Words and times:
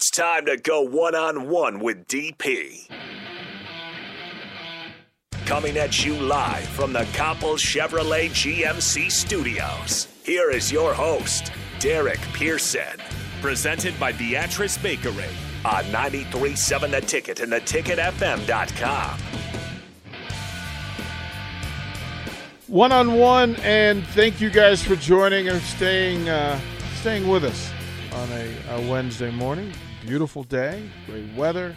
It's 0.00 0.10
time 0.10 0.46
to 0.46 0.56
go 0.56 0.80
one 0.80 1.14
on 1.14 1.50
one 1.50 1.78
with 1.78 2.08
DP. 2.08 2.88
Coming 5.44 5.76
at 5.76 6.06
you 6.06 6.14
live 6.14 6.66
from 6.68 6.94
the 6.94 7.04
Copple 7.12 7.58
Chevrolet 7.58 8.30
GMC 8.30 9.12
studios. 9.12 10.08
Here 10.24 10.50
is 10.50 10.72
your 10.72 10.94
host, 10.94 11.52
Derek 11.80 12.18
Pearson. 12.32 12.98
Presented 13.42 14.00
by 14.00 14.12
Beatrice 14.12 14.78
Bakery. 14.78 15.28
On 15.66 15.84
93.7 15.92 16.90
The 16.92 17.00
Ticket 17.02 17.40
and 17.40 17.52
theticketfm.com. 17.52 19.18
One 22.68 22.90
on 22.90 23.12
one, 23.16 23.54
and 23.56 24.02
thank 24.06 24.40
you 24.40 24.48
guys 24.48 24.82
for 24.82 24.96
joining 24.96 25.50
and 25.50 25.60
staying 25.60 26.26
uh, 26.26 26.58
staying 26.94 27.28
with 27.28 27.44
us 27.44 27.70
on 28.14 28.28
a, 28.32 28.56
a 28.70 28.90
Wednesday 28.90 29.30
morning. 29.30 29.70
Beautiful 30.06 30.44
day, 30.44 30.88
great 31.06 31.30
weather. 31.34 31.76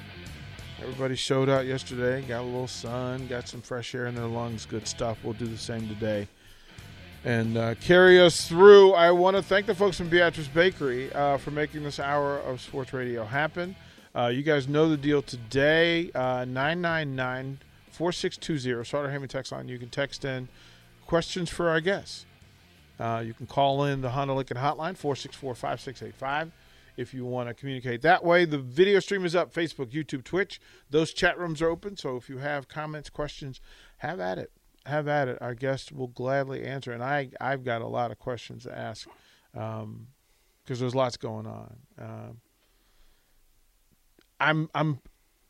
Everybody 0.81 1.15
showed 1.15 1.49
out 1.49 1.65
yesterday, 1.65 2.21
got 2.21 2.41
a 2.41 2.43
little 2.43 2.69
sun, 2.69 3.27
got 3.27 3.49
some 3.49 3.61
fresh 3.61 3.93
air 3.93 4.05
in 4.05 4.15
their 4.15 4.27
lungs, 4.27 4.65
good 4.65 4.87
stuff. 4.87 5.17
We'll 5.23 5.33
do 5.33 5.45
the 5.45 5.57
same 5.57 5.89
today 5.89 6.29
and 7.25 7.57
uh, 7.57 7.75
carry 7.75 8.21
us 8.21 8.47
through. 8.47 8.93
I 8.93 9.11
want 9.11 9.35
to 9.35 9.43
thank 9.43 9.65
the 9.65 9.75
folks 9.75 9.97
from 9.97 10.07
Beatrice 10.07 10.47
Bakery 10.47 11.11
uh, 11.13 11.37
for 11.37 11.51
making 11.51 11.83
this 11.83 11.99
hour 11.99 12.39
of 12.39 12.61
sports 12.61 12.93
radio 12.93 13.25
happen. 13.25 13.75
Uh, 14.15 14.27
you 14.27 14.41
guys 14.41 14.69
know 14.69 14.87
the 14.87 14.97
deal 14.97 15.21
today 15.21 16.09
uh, 16.13 16.45
999 16.45 17.59
4620, 17.91 18.85
Starter 18.85 19.09
Heyman 19.09 19.27
text 19.27 19.51
line. 19.51 19.67
You 19.67 19.77
can 19.77 19.89
text 19.89 20.23
in 20.23 20.47
questions 21.05 21.49
for 21.49 21.69
our 21.69 21.81
guests. 21.81 22.25
Uh, 22.97 23.21
you 23.25 23.33
can 23.33 23.47
call 23.47 23.83
in 23.83 24.01
the 24.01 24.11
Honda 24.11 24.33
Lincoln 24.33 24.55
hotline 24.55 24.95
464 24.95 25.55
5685 25.55 26.51
if 26.97 27.13
you 27.13 27.25
want 27.25 27.49
to 27.49 27.53
communicate 27.53 28.01
that 28.01 28.23
way. 28.23 28.45
The 28.45 28.57
video 28.57 28.99
stream 28.99 29.25
is 29.25 29.35
up 29.35 29.53
Facebook, 29.53 29.91
YouTube, 29.91 30.23
Twitch. 30.23 30.59
Those 30.89 31.13
chat 31.13 31.37
rooms 31.37 31.61
are 31.61 31.69
open. 31.69 31.97
So 31.97 32.15
if 32.15 32.29
you 32.29 32.39
have 32.39 32.67
comments, 32.67 33.09
questions, 33.09 33.59
have 33.97 34.19
at 34.19 34.37
it. 34.37 34.51
Have 34.85 35.07
at 35.07 35.27
it. 35.27 35.37
Our 35.41 35.55
guests 35.55 35.91
will 35.91 36.07
gladly 36.07 36.63
answer. 36.63 36.91
And 36.91 37.03
I, 37.03 37.29
I've 37.39 37.63
got 37.63 37.81
a 37.81 37.87
lot 37.87 38.11
of 38.11 38.19
questions 38.19 38.63
to 38.63 38.77
ask 38.77 39.07
because 39.51 39.83
um, 39.83 40.07
there's 40.65 40.95
lots 40.95 41.17
going 41.17 41.47
on. 41.47 41.75
Um, 41.97 42.41
I'm 44.39 44.69
I'm 44.75 44.99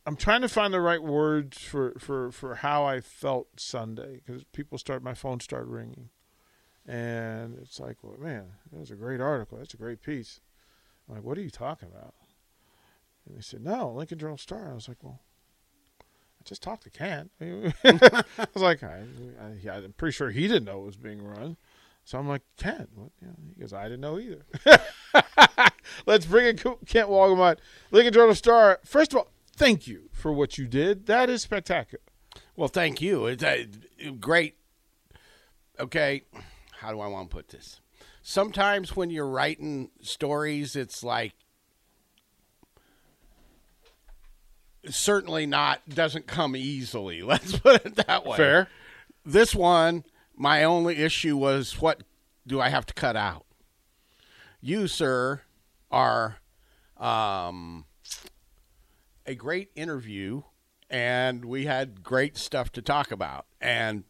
I'm 0.06 0.16
trying 0.16 0.42
to 0.42 0.48
find 0.48 0.72
the 0.72 0.80
right 0.80 1.02
words 1.02 1.58
for, 1.58 1.94
for, 1.98 2.30
for 2.30 2.56
how 2.56 2.84
I 2.84 3.00
felt 3.00 3.58
Sunday 3.58 4.20
because 4.24 4.44
people 4.52 4.76
start 4.76 5.02
my 5.02 5.14
phone 5.14 5.40
started 5.40 5.70
ringing, 5.70 6.10
and 6.86 7.58
it's 7.58 7.80
like, 7.80 7.96
well, 8.02 8.18
man, 8.18 8.52
that 8.70 8.78
was 8.78 8.90
a 8.90 8.96
great 8.96 9.20
article. 9.20 9.56
That's 9.56 9.72
a 9.72 9.78
great 9.78 10.02
piece. 10.02 10.40
I'm 11.08 11.16
like, 11.16 11.24
what 11.24 11.38
are 11.38 11.42
you 11.42 11.50
talking 11.50 11.88
about? 11.88 12.14
And 13.26 13.36
they 13.36 13.40
said, 13.40 13.62
no, 13.62 13.90
Lincoln 13.90 14.18
Journal 14.18 14.38
Star. 14.38 14.70
I 14.70 14.74
was 14.74 14.88
like, 14.88 15.02
well, 15.02 15.20
I 16.00 16.42
just 16.44 16.62
talked 16.62 16.84
to 16.84 16.90
Kent. 16.90 17.30
I 17.40 18.24
was 18.54 18.62
like, 18.62 18.82
I, 18.82 19.02
I, 19.40 19.76
am 19.76 19.94
pretty 19.96 20.12
sure 20.12 20.30
he 20.30 20.46
didn't 20.46 20.64
know 20.64 20.82
it 20.82 20.86
was 20.86 20.96
being 20.96 21.22
run. 21.22 21.56
So 22.04 22.18
I'm 22.18 22.28
like, 22.28 22.42
Kent, 22.58 22.90
what? 22.94 23.10
Know, 23.22 23.34
he 23.54 23.60
goes, 23.60 23.72
I 23.72 23.84
didn't 23.84 24.02
know 24.02 24.18
either. 24.18 24.44
Let's 26.06 26.26
bring 26.26 26.46
in 26.46 26.56
Kent 26.56 27.08
Wolgamott, 27.08 27.58
Lincoln 27.90 28.12
Journal 28.12 28.34
Star. 28.34 28.80
First 28.84 29.12
of 29.12 29.18
all, 29.18 29.28
thank 29.56 29.86
you 29.86 30.10
for 30.12 30.32
what 30.32 30.58
you 30.58 30.66
did. 30.66 31.06
That 31.06 31.30
is 31.30 31.42
spectacular. 31.42 32.02
Well, 32.56 32.68
thank 32.68 33.00
you. 33.00 33.26
It's 33.26 33.42
a 33.42 33.68
great. 34.20 34.56
Okay, 35.80 36.22
how 36.72 36.92
do 36.92 37.00
I 37.00 37.06
want 37.06 37.30
to 37.30 37.34
put 37.34 37.48
this? 37.48 37.80
Sometimes 38.26 38.96
when 38.96 39.10
you're 39.10 39.28
writing 39.28 39.90
stories, 40.00 40.76
it's 40.76 41.04
like 41.04 41.34
certainly 44.88 45.44
not 45.44 45.86
doesn't 45.90 46.26
come 46.26 46.56
easily. 46.56 47.20
Let's 47.22 47.58
put 47.58 47.84
it 47.84 47.96
that 48.06 48.24
way. 48.24 48.38
Fair. 48.38 48.68
This 49.26 49.54
one, 49.54 50.04
my 50.34 50.64
only 50.64 50.96
issue 50.96 51.36
was 51.36 51.82
what 51.82 52.02
do 52.46 52.62
I 52.62 52.70
have 52.70 52.86
to 52.86 52.94
cut 52.94 53.14
out? 53.14 53.44
You, 54.58 54.88
sir, 54.88 55.42
are 55.90 56.38
um, 56.96 57.84
a 59.26 59.34
great 59.34 59.68
interview, 59.76 60.44
and 60.88 61.44
we 61.44 61.66
had 61.66 62.02
great 62.02 62.38
stuff 62.38 62.72
to 62.72 62.80
talk 62.80 63.12
about, 63.12 63.44
and 63.60 64.04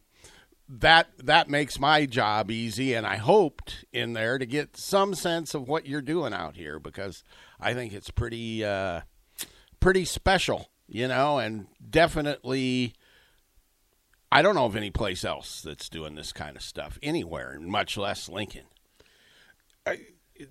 that 0.67 1.07
that 1.23 1.49
makes 1.49 1.79
my 1.79 2.05
job 2.05 2.49
easy. 2.49 2.93
And 2.93 3.05
I 3.05 3.17
hoped 3.17 3.85
in 3.93 4.13
there 4.13 4.37
to 4.37 4.45
get 4.45 4.77
some 4.77 5.13
sense 5.13 5.53
of 5.53 5.67
what 5.67 5.85
you're 5.85 6.01
doing 6.01 6.33
out 6.33 6.55
here 6.55 6.79
because 6.79 7.23
I 7.59 7.73
think 7.73 7.93
it's 7.93 8.09
pretty 8.09 8.63
uh, 8.63 9.01
pretty 9.79 10.05
special, 10.05 10.69
you 10.87 11.07
know, 11.07 11.39
and 11.39 11.67
definitely. 11.87 12.93
I 14.31 14.41
don't 14.41 14.55
know 14.55 14.65
of 14.65 14.75
any 14.75 14.89
place 14.89 15.23
else 15.23 15.61
that's 15.61 15.87
doing 15.87 16.15
this 16.15 16.33
kind 16.33 16.57
of 16.57 16.61
stuff 16.61 16.99
anywhere, 17.01 17.57
much 17.61 17.95
less 17.95 18.27
Lincoln. 18.27 18.65
I, 19.85 19.99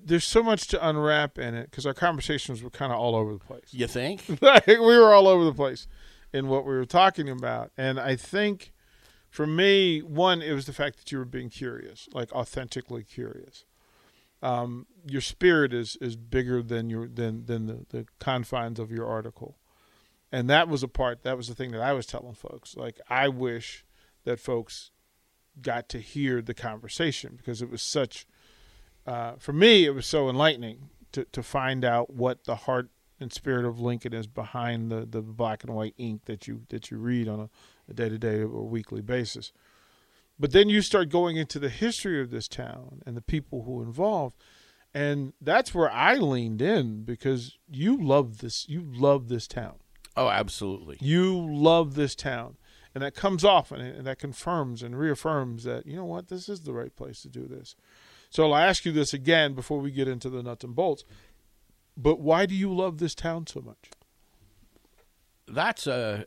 there's 0.02 0.24
so 0.24 0.42
much 0.42 0.68
to 0.68 0.88
unwrap 0.88 1.38
in 1.38 1.54
it 1.54 1.70
because 1.70 1.84
our 1.84 1.92
conversations 1.92 2.62
were 2.62 2.70
kind 2.70 2.92
of 2.92 2.98
all 2.98 3.14
over 3.14 3.32
the 3.32 3.40
place. 3.40 3.66
You 3.72 3.86
think? 3.86 4.24
we 4.68 4.78
were 4.78 5.12
all 5.12 5.28
over 5.28 5.44
the 5.44 5.52
place 5.52 5.86
in 6.32 6.48
what 6.48 6.64
we 6.64 6.72
were 6.72 6.86
talking 6.86 7.28
about, 7.28 7.72
and 7.76 8.00
I 8.00 8.16
think 8.16 8.72
for 9.34 9.48
me, 9.48 9.98
one, 9.98 10.42
it 10.42 10.52
was 10.52 10.66
the 10.66 10.72
fact 10.72 10.96
that 10.98 11.10
you 11.10 11.18
were 11.18 11.24
being 11.24 11.50
curious, 11.50 12.08
like 12.12 12.30
authentically 12.32 13.02
curious. 13.02 13.64
Um, 14.44 14.86
your 15.04 15.20
spirit 15.20 15.74
is 15.74 15.96
is 16.00 16.14
bigger 16.14 16.62
than 16.62 16.88
your 16.88 17.08
than 17.08 17.44
than 17.46 17.66
the, 17.66 17.84
the 17.88 18.06
confines 18.20 18.78
of 18.78 18.92
your 18.92 19.08
article, 19.08 19.58
and 20.30 20.48
that 20.50 20.68
was 20.68 20.84
a 20.84 20.88
part. 20.88 21.24
That 21.24 21.36
was 21.36 21.48
the 21.48 21.54
thing 21.56 21.72
that 21.72 21.80
I 21.80 21.94
was 21.94 22.06
telling 22.06 22.34
folks. 22.34 22.76
Like 22.76 23.00
I 23.10 23.26
wish 23.26 23.84
that 24.22 24.38
folks 24.38 24.92
got 25.60 25.88
to 25.88 25.98
hear 25.98 26.40
the 26.40 26.54
conversation 26.54 27.34
because 27.36 27.60
it 27.60 27.68
was 27.68 27.82
such 27.82 28.28
uh, 29.04 29.32
for 29.40 29.52
me, 29.52 29.84
it 29.84 29.96
was 29.96 30.06
so 30.06 30.28
enlightening 30.28 30.90
to, 31.10 31.24
to 31.32 31.42
find 31.42 31.84
out 31.84 32.08
what 32.08 32.44
the 32.44 32.54
heart 32.54 32.88
and 33.18 33.32
spirit 33.32 33.64
of 33.64 33.80
Lincoln 33.80 34.12
is 34.12 34.28
behind 34.28 34.92
the, 34.92 35.04
the 35.04 35.22
black 35.22 35.64
and 35.64 35.74
white 35.74 35.94
ink 35.98 36.26
that 36.26 36.46
you 36.46 36.62
that 36.68 36.92
you 36.92 36.98
read 36.98 37.26
on 37.26 37.40
a 37.40 37.50
day 37.92 38.08
to 38.08 38.18
day 38.18 38.40
or 38.40 38.66
weekly 38.66 39.02
basis. 39.02 39.52
But 40.38 40.52
then 40.52 40.68
you 40.68 40.82
start 40.82 41.10
going 41.10 41.36
into 41.36 41.58
the 41.58 41.68
history 41.68 42.20
of 42.20 42.30
this 42.30 42.48
town 42.48 43.02
and 43.06 43.16
the 43.16 43.22
people 43.22 43.62
who 43.62 43.80
are 43.80 43.84
involved, 43.84 44.36
and 44.92 45.32
that's 45.40 45.74
where 45.74 45.90
I 45.90 46.14
leaned 46.14 46.62
in 46.62 47.02
because 47.02 47.58
you 47.70 47.96
love 48.00 48.38
this. 48.38 48.68
You 48.68 48.82
love 48.82 49.28
this 49.28 49.46
town. 49.46 49.74
Oh, 50.16 50.28
absolutely. 50.28 50.96
You 51.00 51.34
love 51.34 51.94
this 51.94 52.14
town, 52.14 52.56
and 52.94 53.02
that 53.02 53.14
comes 53.14 53.44
off 53.44 53.72
and, 53.72 53.82
and 53.82 54.06
that 54.06 54.18
confirms 54.18 54.82
and 54.82 54.98
reaffirms 54.98 55.64
that 55.64 55.86
you 55.86 55.96
know 55.96 56.04
what 56.04 56.28
this 56.28 56.48
is 56.48 56.60
the 56.60 56.72
right 56.72 56.94
place 56.94 57.22
to 57.22 57.28
do 57.28 57.46
this. 57.46 57.76
So 58.30 58.44
I'll 58.44 58.56
ask 58.56 58.84
you 58.84 58.90
this 58.90 59.14
again 59.14 59.54
before 59.54 59.78
we 59.78 59.92
get 59.92 60.08
into 60.08 60.28
the 60.28 60.42
nuts 60.42 60.64
and 60.64 60.74
bolts. 60.74 61.04
But 61.96 62.18
why 62.18 62.46
do 62.46 62.54
you 62.54 62.74
love 62.74 62.98
this 62.98 63.14
town 63.14 63.46
so 63.46 63.60
much? 63.60 63.90
That's 65.46 65.86
a, 65.86 66.26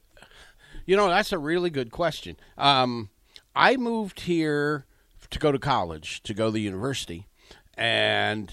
you 0.87 0.95
know, 0.95 1.07
that's 1.07 1.31
a 1.31 1.37
really 1.37 1.69
good 1.69 1.91
question. 1.91 2.35
Um, 2.57 3.09
I 3.55 3.77
moved 3.77 4.21
here 4.21 4.87
to 5.29 5.37
go 5.37 5.51
to 5.51 5.59
college, 5.59 6.23
to 6.23 6.33
go 6.33 6.47
to 6.47 6.51
the 6.51 6.61
university, 6.61 7.27
and 7.75 8.51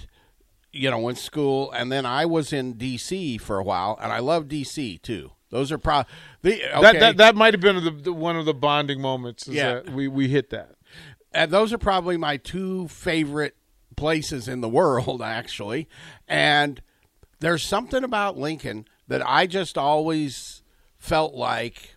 you 0.73 0.91
know, 0.91 0.99
went 0.99 1.17
to 1.17 1.25
school, 1.25 1.73
and 1.73 1.91
then 1.91 2.05
I 2.05 2.27
was 2.27 2.53
in 2.53 2.75
D.C. 2.75 3.39
for 3.39 3.59
a 3.59 3.63
while, 3.63 3.99
and 4.03 4.13
I 4.13 4.19
love 4.19 4.49
D.C. 4.49 4.99
too. 4.99 5.31
Those 5.51 5.71
are 5.71 5.79
probably 5.79 6.09
okay. 6.45 6.81
that, 6.83 7.01
that 7.01 7.17
that 7.17 7.37
might 7.37 7.55
have 7.55 7.61
been 7.61 7.83
the, 7.83 7.91
the, 7.93 8.13
one 8.13 8.37
of 8.37 8.45
the 8.45 8.53
bonding 8.53 9.01
moments. 9.01 9.49
yeah, 9.49 9.81
we 9.89 10.09
we 10.09 10.29
hit 10.29 10.51
that 10.51 10.75
and 11.35 11.51
those 11.51 11.73
are 11.73 11.79
probably 11.79 12.17
my 12.17 12.37
two 12.37 12.89
favorite 12.89 13.57
places 13.97 14.49
in 14.49 14.61
the 14.61 14.69
world, 14.69 15.21
actually. 15.25 15.89
And 16.29 16.81
there's 17.41 17.65
something 17.65 18.05
about 18.05 18.39
Lincoln 18.39 18.87
that 19.09 19.29
I 19.29 19.47
just 19.47 19.77
always 19.77 20.63
felt 20.97 21.35
like, 21.35 21.94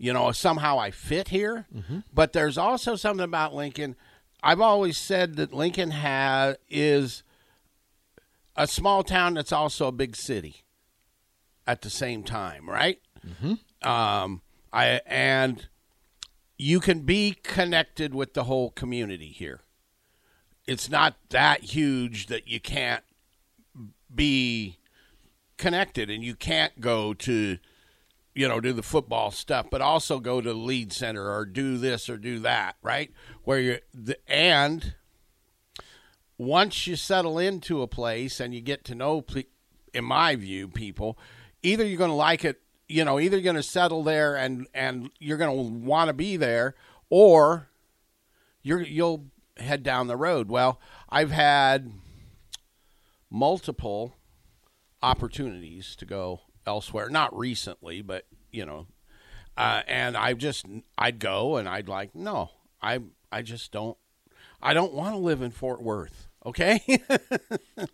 you 0.00 0.14
know, 0.14 0.32
somehow 0.32 0.78
I 0.78 0.90
fit 0.90 1.28
here. 1.28 1.66
Mm-hmm. 1.76 1.98
But 2.12 2.32
there's 2.32 2.56
also 2.56 2.96
something 2.96 3.22
about 3.22 3.54
Lincoln. 3.54 3.96
I've 4.42 4.60
always 4.60 4.96
said 4.96 5.36
that 5.36 5.52
Lincoln 5.52 5.90
has 5.90 6.56
is 6.70 7.22
a 8.56 8.66
small 8.66 9.02
town 9.02 9.34
that's 9.34 9.52
also 9.52 9.88
a 9.88 9.92
big 9.92 10.16
city 10.16 10.64
at 11.66 11.82
the 11.82 11.90
same 11.90 12.24
time, 12.24 12.68
right? 12.68 12.98
Mm-hmm. 13.28 13.86
Um, 13.88 14.40
I 14.72 15.02
and 15.04 15.68
you 16.56 16.80
can 16.80 17.00
be 17.00 17.36
connected 17.42 18.14
with 18.14 18.32
the 18.32 18.44
whole 18.44 18.70
community 18.70 19.28
here. 19.28 19.60
It's 20.66 20.88
not 20.88 21.16
that 21.28 21.60
huge 21.60 22.28
that 22.28 22.48
you 22.48 22.58
can't 22.58 23.04
be 24.14 24.78
connected 25.58 26.08
and 26.08 26.24
you 26.24 26.34
can't 26.34 26.80
go 26.80 27.12
to 27.12 27.58
you 28.34 28.46
know 28.48 28.60
do 28.60 28.72
the 28.72 28.82
football 28.82 29.30
stuff 29.30 29.66
but 29.70 29.80
also 29.80 30.20
go 30.20 30.40
to 30.40 30.50
the 30.50 30.58
Lied 30.58 30.92
Center 30.92 31.30
or 31.30 31.44
do 31.44 31.76
this 31.78 32.08
or 32.08 32.16
do 32.16 32.38
that 32.40 32.76
right 32.82 33.10
where 33.44 33.60
you 33.60 33.78
and 34.26 34.94
once 36.40 36.86
you 36.86 36.96
settle 36.96 37.38
into 37.38 37.82
a 37.82 37.86
place 37.86 38.40
and 38.40 38.54
you 38.54 38.62
get 38.62 38.82
to 38.82 38.94
know 38.94 39.22
in 39.92 40.04
my 40.04 40.36
view, 40.36 40.68
people 40.68 41.18
either 41.62 41.84
you're 41.84 41.98
going 41.98 42.10
to 42.10 42.14
like 42.14 42.44
it, 42.44 42.60
you 42.88 43.04
know, 43.04 43.20
either 43.20 43.36
you're 43.36 43.44
going 43.44 43.56
to 43.56 43.62
settle 43.62 44.02
there 44.02 44.36
and 44.36 44.66
and 44.74 45.10
you're 45.18 45.36
going 45.36 45.54
to 45.54 45.86
want 45.86 46.08
to 46.08 46.14
be 46.14 46.36
there, 46.36 46.74
or 47.08 47.68
you're 48.62 48.80
you'll 48.80 49.26
head 49.58 49.82
down 49.82 50.06
the 50.06 50.16
road. 50.16 50.48
Well, 50.48 50.80
I've 51.08 51.30
had 51.30 51.92
multiple 53.30 54.16
opportunities 55.02 55.94
to 55.96 56.04
go 56.04 56.40
elsewhere. 56.66 57.08
Not 57.08 57.36
recently, 57.36 58.02
but 58.02 58.26
you 58.50 58.64
know, 58.64 58.86
uh, 59.56 59.82
and 59.86 60.16
I 60.16 60.32
just 60.34 60.66
I'd 60.96 61.18
go 61.18 61.56
and 61.56 61.68
I'd 61.68 61.88
like 61.88 62.14
no, 62.14 62.50
I 62.82 63.00
I 63.30 63.42
just 63.42 63.72
don't 63.72 63.96
I 64.62 64.74
don't 64.74 64.92
want 64.92 65.14
to 65.14 65.18
live 65.18 65.42
in 65.42 65.50
Fort 65.50 65.82
Worth. 65.82 66.28
Okay, 66.44 66.80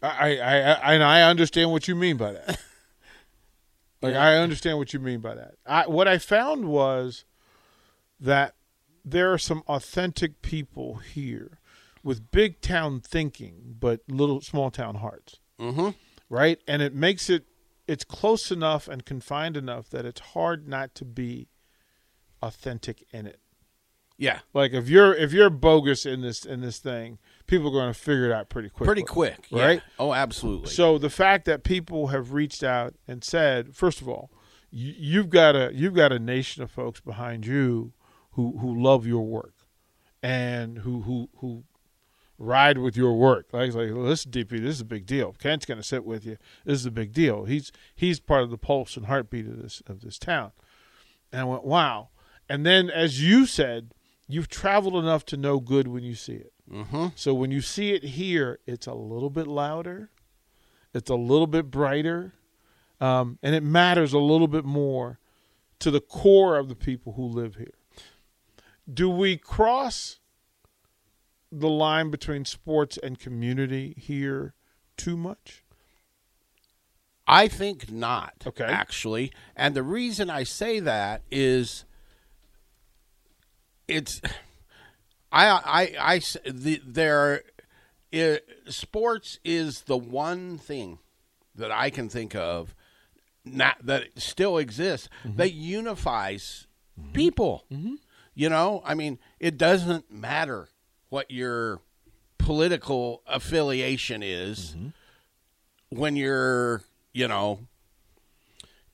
I, 0.03 0.39
I, 0.39 0.59
I 0.61 0.95
and 0.95 1.03
I 1.03 1.23
understand 1.23 1.73
what 1.73 1.89
you 1.89 1.97
mean 1.97 2.17
by 2.17 2.33
that. 2.33 2.61
like 4.03 4.15
I 4.15 4.37
understand 4.37 4.79
what 4.79 4.93
you 4.93 5.01
mean 5.01 5.21
by 5.21 5.35
that. 5.35 5.55
I, 5.67 5.87
what 5.89 6.07
I 6.07 6.19
found 6.19 6.67
was 6.67 7.25
that 8.21 8.55
there 9.05 9.33
are 9.33 9.39
some 9.39 9.63
authentic 9.69 10.43
people 10.43 10.97
here 10.97 11.61
with 12.03 12.31
big 12.31 12.61
town 12.61 13.01
thinking, 13.01 13.77
but 13.81 14.01
little 14.09 14.41
small 14.41 14.71
town 14.71 14.97
hearts. 14.97 15.41
mm-hmm. 15.61 15.91
right? 16.31 16.61
And 16.69 16.83
it 16.83 16.95
makes 16.95 17.29
it 17.29 17.47
it's 17.87 18.05
close 18.05 18.51
enough 18.51 18.89
and 18.89 19.05
confined 19.05 19.57
enough 19.57 19.89
that 19.91 20.05
it's 20.05 20.21
hard 20.21 20.69
not 20.69 20.95
to 20.97 21.05
be 21.05 21.49
authentic 22.43 23.07
in 23.13 23.27
it. 23.27 23.41
yeah, 24.19 24.41
Like 24.55 24.73
if 24.73 24.89
you're 24.89 25.15
if 25.15 25.33
you're 25.33 25.51
bogus 25.51 26.05
in 26.07 26.21
this 26.21 26.45
in 26.45 26.61
this 26.61 26.79
thing, 26.79 27.19
people 27.47 27.69
are 27.69 27.73
going 27.73 27.93
to 27.93 27.99
figure 27.99 28.27
it 28.27 28.33
out 28.33 28.49
pretty 28.49 28.69
quick. 28.69 28.87
pretty 28.87 29.03
quick, 29.03 29.47
yeah. 29.51 29.65
right? 29.65 29.83
Oh, 29.99 30.13
absolutely. 30.13 30.71
So 30.71 30.99
the 30.99 31.11
fact 31.11 31.45
that 31.47 31.65
people 31.65 32.09
have 32.09 32.33
reached 32.33 32.63
out 32.63 32.95
and 33.07 33.23
said, 33.23 33.75
first 33.75 34.01
of 34.01 34.09
all, 34.09 34.31
you, 34.71 34.95
you've 34.97 35.31
got 35.31 35.55
a 35.55 35.71
you've 35.75 35.95
got 35.95 36.13
a 36.13 36.19
nation 36.19 36.63
of 36.63 36.71
folks 36.71 37.01
behind 37.01 37.47
you 37.47 37.93
who 38.33 38.59
who 38.59 38.83
love 38.83 39.07
your 39.07 39.25
work 39.27 39.55
and 40.23 40.79
who 40.79 41.03
who 41.03 41.29
who 41.37 41.65
ride 42.39 42.79
with 42.79 42.97
your 42.97 43.15
work. 43.15 43.47
Like, 43.53 43.75
like 43.75 43.91
listen, 43.91 44.31
DP, 44.31 44.51
this 44.51 44.77
is 44.77 44.81
a 44.81 44.87
big 44.87 45.07
deal. 45.07 45.33
Kent's 45.33 45.67
going 45.67 45.81
to 45.81 45.87
sit 45.87 46.05
with 46.05 46.25
you. 46.25 46.37
This 46.65 46.81
is 46.81 46.87
a 46.87 46.91
big 46.91 47.13
deal. 47.13 47.45
He's 47.45 47.73
he's 47.95 48.21
part 48.21 48.43
of 48.43 48.51
the 48.51 48.59
pulse 48.59 48.97
and 48.97 49.07
heartbeat 49.07 49.47
of 49.47 49.63
this 49.63 49.83
of 49.87 50.01
this 50.01 50.19
town. 50.19 50.53
And 51.33 51.41
I 51.41 51.45
went, 51.45 51.65
wow. 51.65 52.09
And 52.49 52.65
then, 52.65 52.91
as 52.91 53.23
you 53.23 53.47
said, 53.47 53.93
you've 54.29 54.49
traveled 54.49 54.97
enough 54.97 55.25
to 55.27 55.37
know 55.37 55.59
good 55.59 55.89
when 55.89 56.05
you 56.05 56.15
see 56.15 56.35
it. 56.35 56.53
mm-hmm. 56.71 57.09
So 57.15 57.35
when 57.35 57.51
you 57.51 57.61
see 57.61 57.93
it 57.93 58.03
here, 58.03 58.61
it's 58.67 58.87
a 58.87 58.95
little 58.95 59.31
bit 59.31 59.47
louder, 59.47 60.11
it's 60.95 61.11
a 61.11 61.17
little 61.17 61.47
bit 61.47 61.71
brighter, 61.71 62.35
um, 63.01 63.39
and 63.43 63.55
it 63.55 63.63
matters 63.63 64.13
a 64.13 64.19
little 64.19 64.49
bit 64.49 64.65
more 64.65 65.19
to 65.81 65.91
the 65.91 66.01
core 66.01 66.57
of 66.57 66.69
the 66.69 66.77
people 66.77 67.15
who 67.15 67.25
live 67.25 67.57
here. 67.57 67.75
Do 68.93 69.11
we 69.11 69.37
cross 69.37 70.21
the 71.61 71.69
line 71.69 72.11
between 72.11 72.45
sports 72.45 72.99
and 73.03 73.19
community 73.19 73.95
here 73.97 74.55
too 74.97 75.17
much? 75.17 75.63
I 77.27 77.49
think 77.49 77.91
not. 77.91 78.35
Okay. 78.47 78.65
Actually, 78.65 79.33
and 79.57 79.75
the 79.75 79.83
reason 79.83 80.31
I 80.31 80.45
say 80.45 80.81
that 80.81 81.23
is 81.31 81.85
it's 83.89 84.21
I 85.33 85.49
I 85.49 86.15
I 86.15 86.21
the, 86.49 86.81
there 86.87 87.43
i 88.13 88.41
sports 88.69 89.39
is 89.45 89.83
the 89.83 89.97
one 89.97 90.59
thing 90.59 90.99
that 91.55 91.73
I 91.73 91.91
can 91.91 92.09
think 92.09 92.35
of 92.35 92.75
not 93.45 93.77
that 93.85 94.09
still 94.17 94.59
exists 94.59 95.09
mm-hmm. 95.25 95.37
that 95.37 95.53
unifies 95.53 96.67
mm-hmm. 97.01 97.13
people. 97.13 97.65
Mm-hmm. 97.73 97.95
You 98.35 98.51
know, 98.51 98.83
I 98.85 98.95
mean, 98.95 99.19
it 99.41 99.57
doesn't 99.57 100.11
matter 100.11 100.69
what 101.17 101.31
your 101.31 101.81
political 102.37 103.23
affiliation 103.27 104.23
is 104.23 104.75
mm-hmm. 104.77 104.89
when 105.89 106.15
you're, 106.15 106.83
you 107.15 107.27
know, 107.27 107.61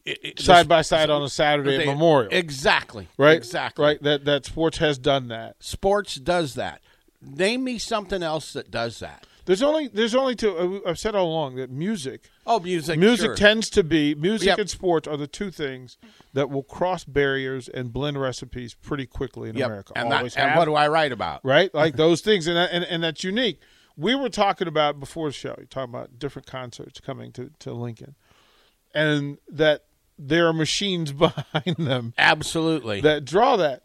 it, 0.04 0.18
it- 0.22 0.38
Side 0.38 0.68
by 0.68 0.82
side 0.82 1.10
on 1.10 1.24
a 1.24 1.28
Saturday 1.28 1.78
at 1.78 1.86
Memorial, 1.86 2.30
Exactly. 2.32 3.08
right? 3.18 3.36
Exactly. 3.36 3.84
Right. 3.84 4.02
That 4.04 4.24
that 4.26 4.44
sports 4.44 4.78
has 4.78 4.98
done 4.98 5.26
that. 5.28 5.56
Sports 5.58 6.14
does 6.14 6.54
that. 6.54 6.80
Name 7.20 7.64
me 7.64 7.78
something 7.78 8.22
else 8.22 8.52
that 8.52 8.70
does 8.70 9.00
that. 9.00 9.26
There's 9.44 9.62
only 9.62 9.88
there's 9.88 10.14
only 10.14 10.34
two. 10.36 10.56
Uh, 10.84 10.88
I've 10.90 10.98
said 10.98 11.14
all 11.14 11.26
along 11.26 11.56
that 11.56 11.70
music 11.70 12.30
Oh, 12.46 12.60
music. 12.60 12.98
music 12.98 13.26
sure. 13.26 13.34
tends 13.34 13.68
to 13.70 13.82
be 13.82 14.14
music 14.14 14.46
Yep. 14.46 14.58
and 14.58 14.70
sports 14.70 15.08
are 15.08 15.16
the 15.16 15.26
two 15.26 15.50
things 15.50 15.98
that 16.32 16.48
will 16.50 16.62
cross 16.62 17.04
barriers 17.04 17.68
and 17.68 17.92
blend 17.92 18.20
recipes 18.20 18.74
pretty 18.74 19.06
quickly 19.06 19.50
in 19.50 19.56
Yep. 19.56 19.66
America. 19.66 19.92
And, 19.96 20.12
that, 20.12 20.36
and 20.36 20.56
what 20.56 20.66
do 20.66 20.74
I 20.74 20.86
write 20.88 21.12
about? 21.12 21.44
right? 21.44 21.74
Like 21.74 21.96
those 21.96 22.20
things, 22.20 22.46
and, 22.46 22.56
that, 22.56 22.70
and 22.72 22.84
and 22.84 23.02
that's 23.02 23.24
unique. 23.24 23.60
We 23.96 24.14
were 24.14 24.28
talking 24.30 24.68
about 24.68 24.98
before 25.00 25.28
the 25.28 25.32
show. 25.34 25.54
You're 25.58 25.66
talking 25.66 25.92
about 25.92 26.18
different 26.18 26.46
concerts 26.46 27.00
coming 27.00 27.32
to 27.32 27.50
to 27.60 27.72
Lincoln, 27.72 28.14
and 28.94 29.38
that 29.48 29.84
there 30.18 30.46
are 30.46 30.52
machines 30.52 31.12
behind 31.12 31.76
them 31.78 32.14
Absolutely. 32.16 33.00
that 33.00 33.24
draw 33.24 33.56
that. 33.56 33.82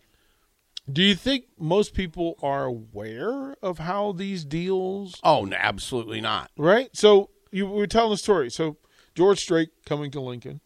Do 0.91 1.01
you 1.03 1.15
think 1.15 1.45
most 1.59 1.93
people 1.93 2.35
are 2.41 2.63
aware 2.65 3.55
of 3.61 3.79
how 3.79 4.13
these 4.13 4.45
deals 4.45 5.19
oh, 5.23 5.43
no, 5.45 5.57
absolutely 5.59 6.21
not. 6.21 6.49
right? 6.57 6.89
So 6.95 7.29
you 7.51 7.67
were 7.67 7.87
telling 7.87 8.11
the 8.11 8.17
story. 8.17 8.49
So 8.49 8.77
George 9.15 9.39
Strait 9.39 9.69
coming 9.85 10.11
to 10.11 10.21
Lincoln, 10.21 10.61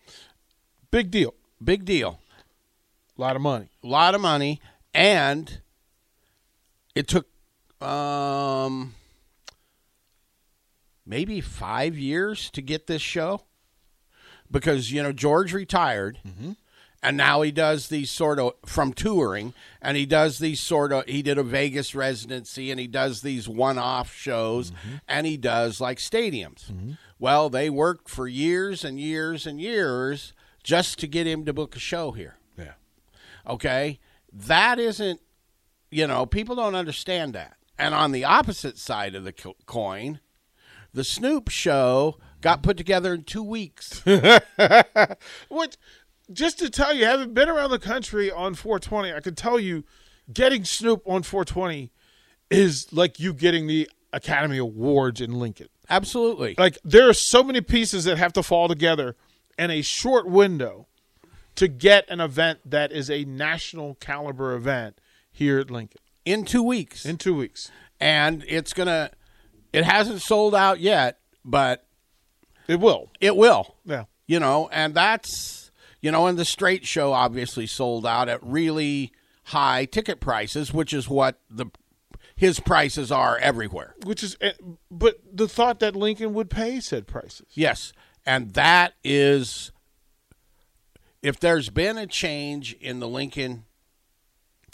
big 0.92 1.10
deal, 1.12 1.34
Big 1.64 1.86
deal. 1.86 2.20
a 3.18 3.22
lot 3.22 3.36
of 3.36 3.42
money. 3.42 3.70
A 3.84 3.88
lot 3.88 4.14
of 4.16 4.22
money, 4.22 4.60
and 4.94 5.62
it 6.96 7.08
took 7.08 7.28
um 7.82 8.94
maybe 11.06 11.42
five 11.42 11.98
years 11.98 12.50
to 12.52 12.62
get 12.62 12.86
this 12.88 13.02
show 13.02 13.42
because 14.50 14.92
you 14.92 15.02
know 15.02 15.12
George 15.12 15.54
retired. 15.54 16.20
And 17.04 17.18
now 17.18 17.42
he 17.42 17.52
does 17.52 17.88
these 17.88 18.12
sort 18.12 18.38
of 18.38 18.54
from 18.66 18.94
touring, 18.94 19.54
and 19.82 19.98
he 19.98 20.06
does 20.06 20.38
these 20.38 20.60
sort 20.60 20.94
of. 20.94 21.06
He 21.06 21.24
did 21.24 21.40
a 21.40 21.44
Vegas 21.44 21.96
residency, 21.96 22.70
and 22.70 22.80
he 22.80 22.86
does 22.86 23.22
these 23.22 23.50
one-off 23.50 24.14
shows, 24.14 24.70
mm-hmm. 24.72 24.96
and 25.08 25.26
he 25.26 25.36
does 25.36 25.82
like 25.82 25.98
stadiums. 25.98 26.72
Mm-hmm. 26.72 26.92
Well, 27.18 27.50
they 27.50 27.70
worked 27.72 28.08
for 28.08 28.28
years 28.28 28.84
and 28.86 29.00
years 29.00 29.48
and 29.48 29.60
years 29.60 30.34
just 30.64 31.00
to 31.00 31.08
get 31.08 31.26
him 31.26 31.44
to 31.46 31.54
book 31.54 31.76
a 31.76 31.80
show 31.80 32.12
here. 32.12 32.38
Yeah, 32.56 32.74
Okay, 33.48 34.00
that 34.32 34.80
isn't. 34.80 35.22
You 35.90 36.08
know, 36.08 36.26
people 36.26 36.56
don't 36.56 36.76
understand 36.76 37.34
that. 37.34 37.58
And 37.80 37.96
on 37.96 38.12
the 38.12 38.26
opposite 38.26 38.78
side 38.78 39.16
of 39.16 39.24
the 39.24 39.34
coin, 39.66 40.20
the 40.94 41.04
Snoop 41.04 41.50
show 41.50 42.18
got 42.42 42.64
put 42.64 42.78
together 42.78 43.14
in 43.14 43.24
two 43.24 43.44
weeks. 43.44 44.04
What? 45.50 45.78
Just 46.32 46.60
to 46.60 46.70
tell 46.70 46.94
you, 46.94 47.06
having 47.06 47.34
been 47.34 47.50
around 47.50 47.72
the 47.72 47.80
country 47.80 48.32
on 48.32 48.56
420, 48.56 49.14
I 49.14 49.20
can 49.20 49.36
tell 49.36 49.60
you, 49.60 49.84
getting 50.32 50.64
Snoop 50.66 51.02
on 51.06 51.24
420 51.24 51.92
is 52.50 52.92
like 52.92 53.20
you 53.20 53.34
getting 53.34 53.68
the 53.68 53.90
Academy 54.14 54.58
Awards 54.58 55.20
in 55.22 55.40
Lincoln. 55.40 55.68
Absolutely. 55.90 56.56
Like 56.58 56.78
there 56.84 57.08
are 57.10 57.14
so 57.14 57.44
many 57.44 57.60
pieces 57.62 58.06
that 58.06 58.18
have 58.18 58.34
to 58.34 58.44
fall 58.44 58.68
together 58.68 59.16
in 59.60 59.72
a 59.72 59.82
short 59.82 60.28
window 60.28 60.88
to 61.56 61.68
get 61.68 62.10
an 62.10 62.22
event 62.22 62.60
that 62.66 62.92
is 62.94 63.10
a 63.10 63.26
national 63.26 63.96
caliber 63.96 64.54
event 64.54 65.00
here 65.32 65.60
at 65.60 65.70
Lincoln 65.70 66.00
In 66.26 66.46
two 66.46 66.64
weeks. 66.64 67.06
in 67.06 67.18
two 67.18 67.36
weeks. 67.36 67.70
and 68.00 68.44
it's 68.48 68.72
going 68.74 68.88
to, 68.88 69.12
it 69.74 69.84
hasn't 69.84 70.22
sold 70.22 70.56
out 70.56 70.80
yet, 70.80 71.20
but 71.44 71.86
It 72.70 72.80
will. 72.80 73.10
it 73.20 73.36
will. 73.36 73.76
Yeah. 73.86 74.06
You 74.28 74.40
know, 74.40 74.70
and 74.72 74.94
that's, 74.94 75.61
you 76.02 76.12
know, 76.12 76.28
and 76.28 76.38
the 76.38 76.46
Strait 76.46 76.86
show 76.86 77.14
obviously 77.14 77.68
sold 77.68 78.06
out 78.06 78.28
at 78.28 78.42
really 78.44 79.12
high 79.46 79.86
ticket 79.86 80.20
prices, 80.20 80.74
which 80.74 80.94
is 80.94 81.08
what 81.08 81.40
the 81.50 81.68
his 82.36 82.60
prices 82.60 83.12
are 83.12 83.38
everywhere. 83.38 83.96
Which 84.04 84.24
is, 84.24 84.36
eh, 84.42 84.54
but 84.90 85.20
the 85.32 85.48
thought 85.48 85.80
that 85.80 85.96
Lincoln 85.96 86.34
would 86.34 86.50
pay 86.50 86.80
said 86.80 87.06
prices. 87.06 87.46
Yes. 87.54 87.94
And 88.26 88.54
that 88.54 88.94
is 89.04 89.72
if 91.22 91.40
there's 91.40 91.70
been 91.70 91.98
a 91.98 92.08
change 92.08 92.74
in 92.74 93.00
the 93.00 93.08
Lincoln 93.08 93.66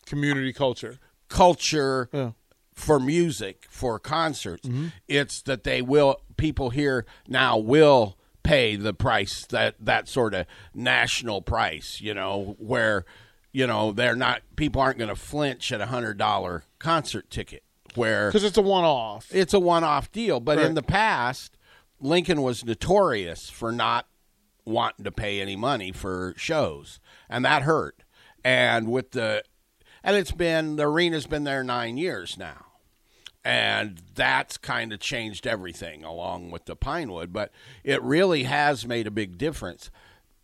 Community 0.06 0.54
culture. 0.54 1.00
culture 1.28 2.10
Yeah. 2.14 2.32
for 2.74 3.00
music, 3.00 3.66
for 3.70 4.00
concerts, 4.00 4.70
it's 5.08 5.42
that 5.42 5.64
they 5.66 5.82
will 5.82 6.22
people 6.38 6.70
here 6.70 7.06
now 7.28 7.58
will 7.58 8.17
pay 8.48 8.76
the 8.76 8.94
price 8.94 9.46
that 9.48 9.76
that 9.80 10.08
sort 10.08 10.34
of 10.34 10.46
national 10.74 11.42
price, 11.42 12.00
you 12.02 12.14
know, 12.14 12.56
where 12.60 13.06
you 13.52 13.68
know 13.68 13.92
they're 13.92 14.16
not 14.16 14.42
people 14.56 14.82
aren't 14.82 14.98
going 14.98 15.10
to 15.10 15.16
flinch 15.16 15.72
at 15.72 15.82
a 15.82 15.88
hundred 15.88 16.18
dollar 16.18 16.64
concert 16.80 17.30
ticket 17.30 17.64
where 17.96 18.28
Because 18.30 18.44
it's 18.44 18.58
a 18.58 18.62
one 18.62 18.84
off. 18.84 19.28
it's 19.32 19.54
a 19.54 19.60
one-off 19.60 20.12
deal 20.12 20.40
but 20.40 20.60
in 20.60 20.76
the 20.76 20.84
past 20.84 21.58
Lincoln 22.00 22.42
was 22.44 22.64
notorious 22.64 23.50
for 23.50 23.72
not 23.72 24.08
wanting 24.66 25.06
to 25.06 25.12
pay 25.12 25.42
any 25.42 25.56
money 25.56 25.92
for 25.92 26.34
shows, 26.38 27.00
and 27.30 27.44
that 27.46 27.64
hurt. 27.64 28.04
And 28.44 28.88
with 28.92 29.12
the, 29.12 29.44
and 30.04 30.16
it's 30.16 30.32
been 30.32 30.76
the 30.76 30.84
arena's 30.84 31.26
been 31.26 31.44
there 31.44 31.64
nine 31.64 31.98
years 31.98 32.38
now, 32.38 32.67
and 33.48 34.02
that's 34.14 34.58
kind 34.58 34.92
of 34.92 35.00
changed 35.00 35.48
everything 35.48 36.04
along 36.04 36.52
with 36.52 36.66
the 36.66 36.76
Pinewood. 36.76 37.32
But 37.32 37.50
it 37.82 38.04
really 38.04 38.44
has 38.44 38.86
made 38.86 39.08
a 39.08 39.12
big 39.12 39.38
difference, 39.38 39.90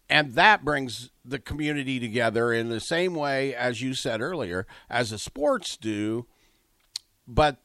and 0.10 0.36
that 0.36 0.64
brings 0.64 1.10
the 1.26 1.38
community 1.38 2.00
together 2.00 2.54
in 2.54 2.70
the 2.70 2.80
same 2.80 3.14
way 3.14 3.54
as 3.54 3.82
you 3.82 3.94
said 3.94 4.22
earlier, 4.22 4.66
as 4.90 5.10
the 5.10 5.18
sports 5.18 5.76
do. 5.76 6.28
But 7.28 7.58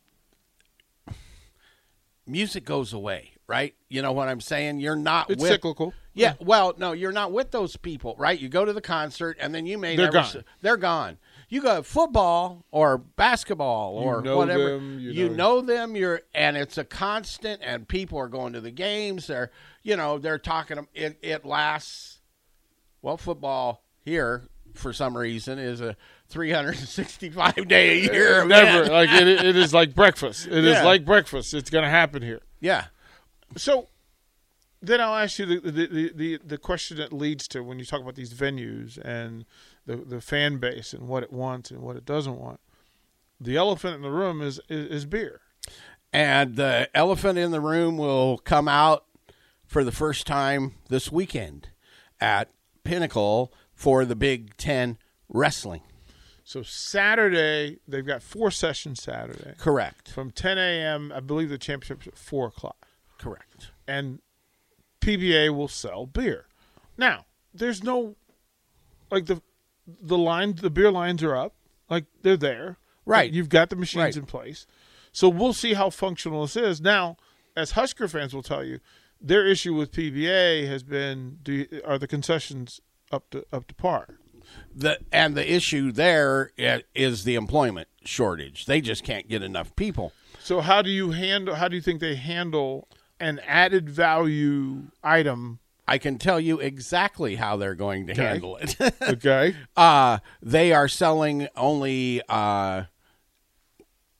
music 2.27 2.65
goes 2.65 2.93
away, 2.93 3.35
right? 3.47 3.77
You 3.89 4.03
know 4.03 4.11
what 4.11 4.27
I'm 4.29 4.41
saying? 4.41 4.81
You're 4.81 4.97
not 4.97 5.31
It's 5.31 5.41
with, 5.41 5.53
cyclical. 5.53 5.95
Yeah, 6.15 6.35
well, 6.41 6.75
no, 6.77 6.91
you're 6.91 7.13
not 7.13 7.31
with 7.31 7.53
those 7.53 7.77
people, 7.77 8.17
right? 8.19 8.39
You 8.39 8.49
go 8.49 8.65
to 8.65 8.73
the 8.73 8.81
concert 8.81 9.37
and 9.41 9.55
then 9.55 9.67
you 9.67 9.79
may 9.79 9.95
They're 9.95 10.11
never 10.11 10.33
gone. 10.33 10.45
they're 10.63 10.77
gone. 10.77 11.19
You 11.51 11.63
got 11.63 11.87
football 11.87 12.67
or 12.71 12.99
basketball 12.99 13.97
or 13.97 14.19
you 14.19 14.25
know 14.25 14.37
whatever. 14.37 14.71
them, 14.73 14.99
you 15.01 15.11
you 15.13 15.29
know- 15.31 15.35
know 15.35 15.61
them. 15.63 15.97
You're 15.97 16.21
and 16.35 16.57
it's 16.57 16.77
a 16.77 16.85
constant. 16.85 17.63
And 17.65 17.89
people 17.89 18.19
are 18.19 18.29
going 18.29 18.53
to 18.53 18.61
the 18.61 18.71
games. 18.71 19.29
They're 19.29 19.51
you 19.83 19.97
know 19.97 20.19
they're 20.19 20.39
talking. 20.39 20.79
Um, 20.79 20.89
it 20.95 21.19
it 21.23 21.45
lasts. 21.47 22.19
Well, 23.01 23.17
football 23.17 23.85
here 24.05 24.49
for 24.75 24.93
some 24.93 25.17
reason 25.17 25.59
is 25.59 25.81
a 25.81 25.97
365 26.29 27.55
day 27.69 27.89
a 28.07 28.11
eh, 28.11 28.13
year. 28.13 28.45
Never 28.45 28.91
like 28.91 29.11
it, 29.11 29.27
it 29.27 29.57
is 29.57 29.73
like 29.73 29.95
breakfast. 29.95 30.47
It 30.47 30.65
is 30.65 30.77
Yeah. 30.77 30.85
like 30.85 31.05
breakfast. 31.05 31.55
It's 31.55 31.71
going 31.71 31.85
to 31.85 31.91
happen 31.91 32.23
here. 32.23 32.41
yeah. 32.61 32.87
So 33.57 33.89
then 34.83 35.01
I'll 35.01 35.15
ask 35.17 35.39
you 35.39 35.47
the, 35.47 35.61
the 35.71 35.87
the, 35.87 36.13
the 36.15 36.39
the 36.45 36.59
question 36.59 36.99
that 36.99 37.13
leads 37.13 37.49
to 37.49 37.63
when 37.63 37.79
you 37.79 37.85
talk 37.85 38.01
about 38.01 38.15
these 38.15 38.35
venues 38.35 38.99
and 38.99 39.45
the 39.89 39.97
the 39.97 40.21
fan 40.21 40.59
base 40.59 40.93
and 40.93 41.09
what 41.09 41.23
it 41.23 41.33
wants 41.33 41.71
and 41.71 41.81
what 41.81 41.97
it 41.97 42.05
doesn't 42.05 42.39
want. 42.39 42.61
The 43.41 43.57
elephant 43.57 43.97
in 43.97 44.03
the 44.03 44.11
room 44.11 44.41
is 44.43 44.61
is, 44.69 44.87
is 44.89 45.07
beer. 45.07 45.41
And 46.13 46.57
the 46.57 46.89
elephant 46.95 47.39
in 47.39 47.51
the 47.51 47.61
room 47.61 47.99
will 47.99 48.39
come 48.39 48.69
out 48.69 49.05
for 49.67 49.83
the 49.85 49.93
first 49.93 50.27
time 50.27 50.75
this 50.89 51.11
weekend 51.13 51.69
at 52.21 52.51
Pinnacle 52.85 53.53
for 53.75 54.05
the 54.05 54.17
Big 54.17 54.57
Ten 54.57 54.99
Wrestling. 55.29 55.83
So 56.45 56.63
Saturday 56.63 57.79
they've 57.87 58.07
got 58.07 58.23
four 58.23 58.51
sessions 58.51 59.03
Saturday 59.03 59.55
Correct. 59.59 60.11
from 60.11 60.31
10 60.31 60.57
a.m. 60.59 61.13
I 61.15 61.21
believe 61.21 61.49
the 61.51 61.59
championship's 61.59 62.07
at 62.07 62.17
four 62.19 62.47
o'clock. 62.49 62.87
Correct. 63.19 63.71
and 63.87 64.21
PBA 65.01 65.55
will 65.55 65.69
sell 65.69 66.07
beer. 66.07 66.47
Now, 66.97 67.27
there's 67.55 67.83
no 67.83 68.17
like 69.11 69.27
the 69.27 69.43
the 70.01 70.19
lines, 70.19 70.61
the 70.61 70.71
beer 70.71 70.91
lines 70.91 71.23
are 71.23 71.37
up, 71.37 71.55
like 71.89 72.05
they're 72.23 72.37
there. 72.37 72.77
Right. 73.07 73.33
You've 73.33 73.49
got 73.49 73.71
the 73.71 73.77
machines 73.77 74.03
Right. 74.03 74.17
in 74.17 74.27
place. 74.27 74.67
So 75.13 75.29
we'll 75.29 75.55
see 75.55 75.75
how 75.75 75.91
functional 75.91 76.43
this 76.43 76.57
is. 76.57 76.81
Now, 76.81 77.17
as 77.57 77.73
Husker 77.73 78.07
fans 78.09 78.35
will 78.35 78.43
tell 78.43 78.63
you, 78.63 78.81
their 79.21 79.47
issue 79.47 79.75
with 79.75 79.91
PBA 79.93 80.67
has 80.69 80.83
been 80.83 81.39
do 81.43 81.53
you, 81.53 81.81
are 81.85 81.99
the 81.99 82.07
concessions 82.07 82.81
up 83.11 83.31
to 83.31 83.45
up 83.53 83.67
to 83.69 83.75
par? 83.75 84.19
The 84.75 84.99
and 85.11 85.35
the 85.35 85.51
issue 85.53 85.91
there 85.93 86.53
is 86.95 87.25
the 87.25 87.35
employment 87.35 87.89
shortage. 88.05 88.67
They 88.67 88.81
just 88.81 89.03
can't 89.05 89.29
get 89.29 89.43
enough 89.43 89.75
people. 89.77 90.13
So 90.39 90.61
how 90.61 90.83
do 90.83 90.91
you 90.91 91.11
handle 91.11 91.55
how 91.57 91.69
do 91.69 91.77
you 91.77 91.83
think 91.83 92.01
they 92.01 92.15
handle 92.15 92.89
an 93.19 93.41
added 93.47 93.89
value 93.91 94.85
item? 95.03 95.59
I 95.89 95.99
can 95.99 96.19
tell 96.19 96.39
you 96.39 96.61
exactly 96.61 97.37
how 97.37 97.57
they're 97.57 97.75
going 97.75 98.07
to 98.09 98.15
handle 98.15 98.57
it. 98.59 98.77
Okay. 99.03 99.57
uh, 99.77 100.19
they 100.43 100.73
are 100.73 100.87
selling 100.89 101.49
only 101.57 102.21
uh, 102.29 102.85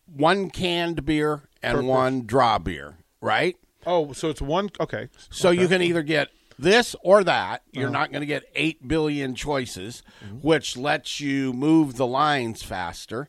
one 0.07 0.51
canned 0.51 1.05
beer 1.05 1.43
and 1.63 1.87
one 1.87 2.23
draw 2.27 2.59
beer, 2.59 2.97
right? 3.21 3.57
oh, 3.87 4.13
so 4.13 4.29
it's 4.29 4.43
one 4.43 4.71
okay. 4.81 5.09
So 5.31 5.51
you 5.51 5.67
can 5.69 5.81
either 5.83 6.03
get 6.03 6.29
this 6.59 6.95
or 7.03 7.23
that. 7.25 7.61
Uh-huh. 7.61 7.81
You're 7.81 7.91
not 7.91 8.11
going 8.11 8.21
to 8.21 8.27
get 8.27 8.45
8 8.55 8.87
billion 8.89 9.35
choices, 9.35 10.03
Mm-hmm. 10.25 10.37
which 10.47 10.77
lets 10.77 11.21
you 11.21 11.53
move 11.53 11.97
the 11.97 12.07
lines 12.07 12.63
faster. 12.63 13.29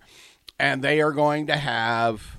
And 0.58 0.82
they 0.84 1.00
are 1.00 1.12
going 1.14 1.48
to 1.48 1.56
have, 1.56 2.39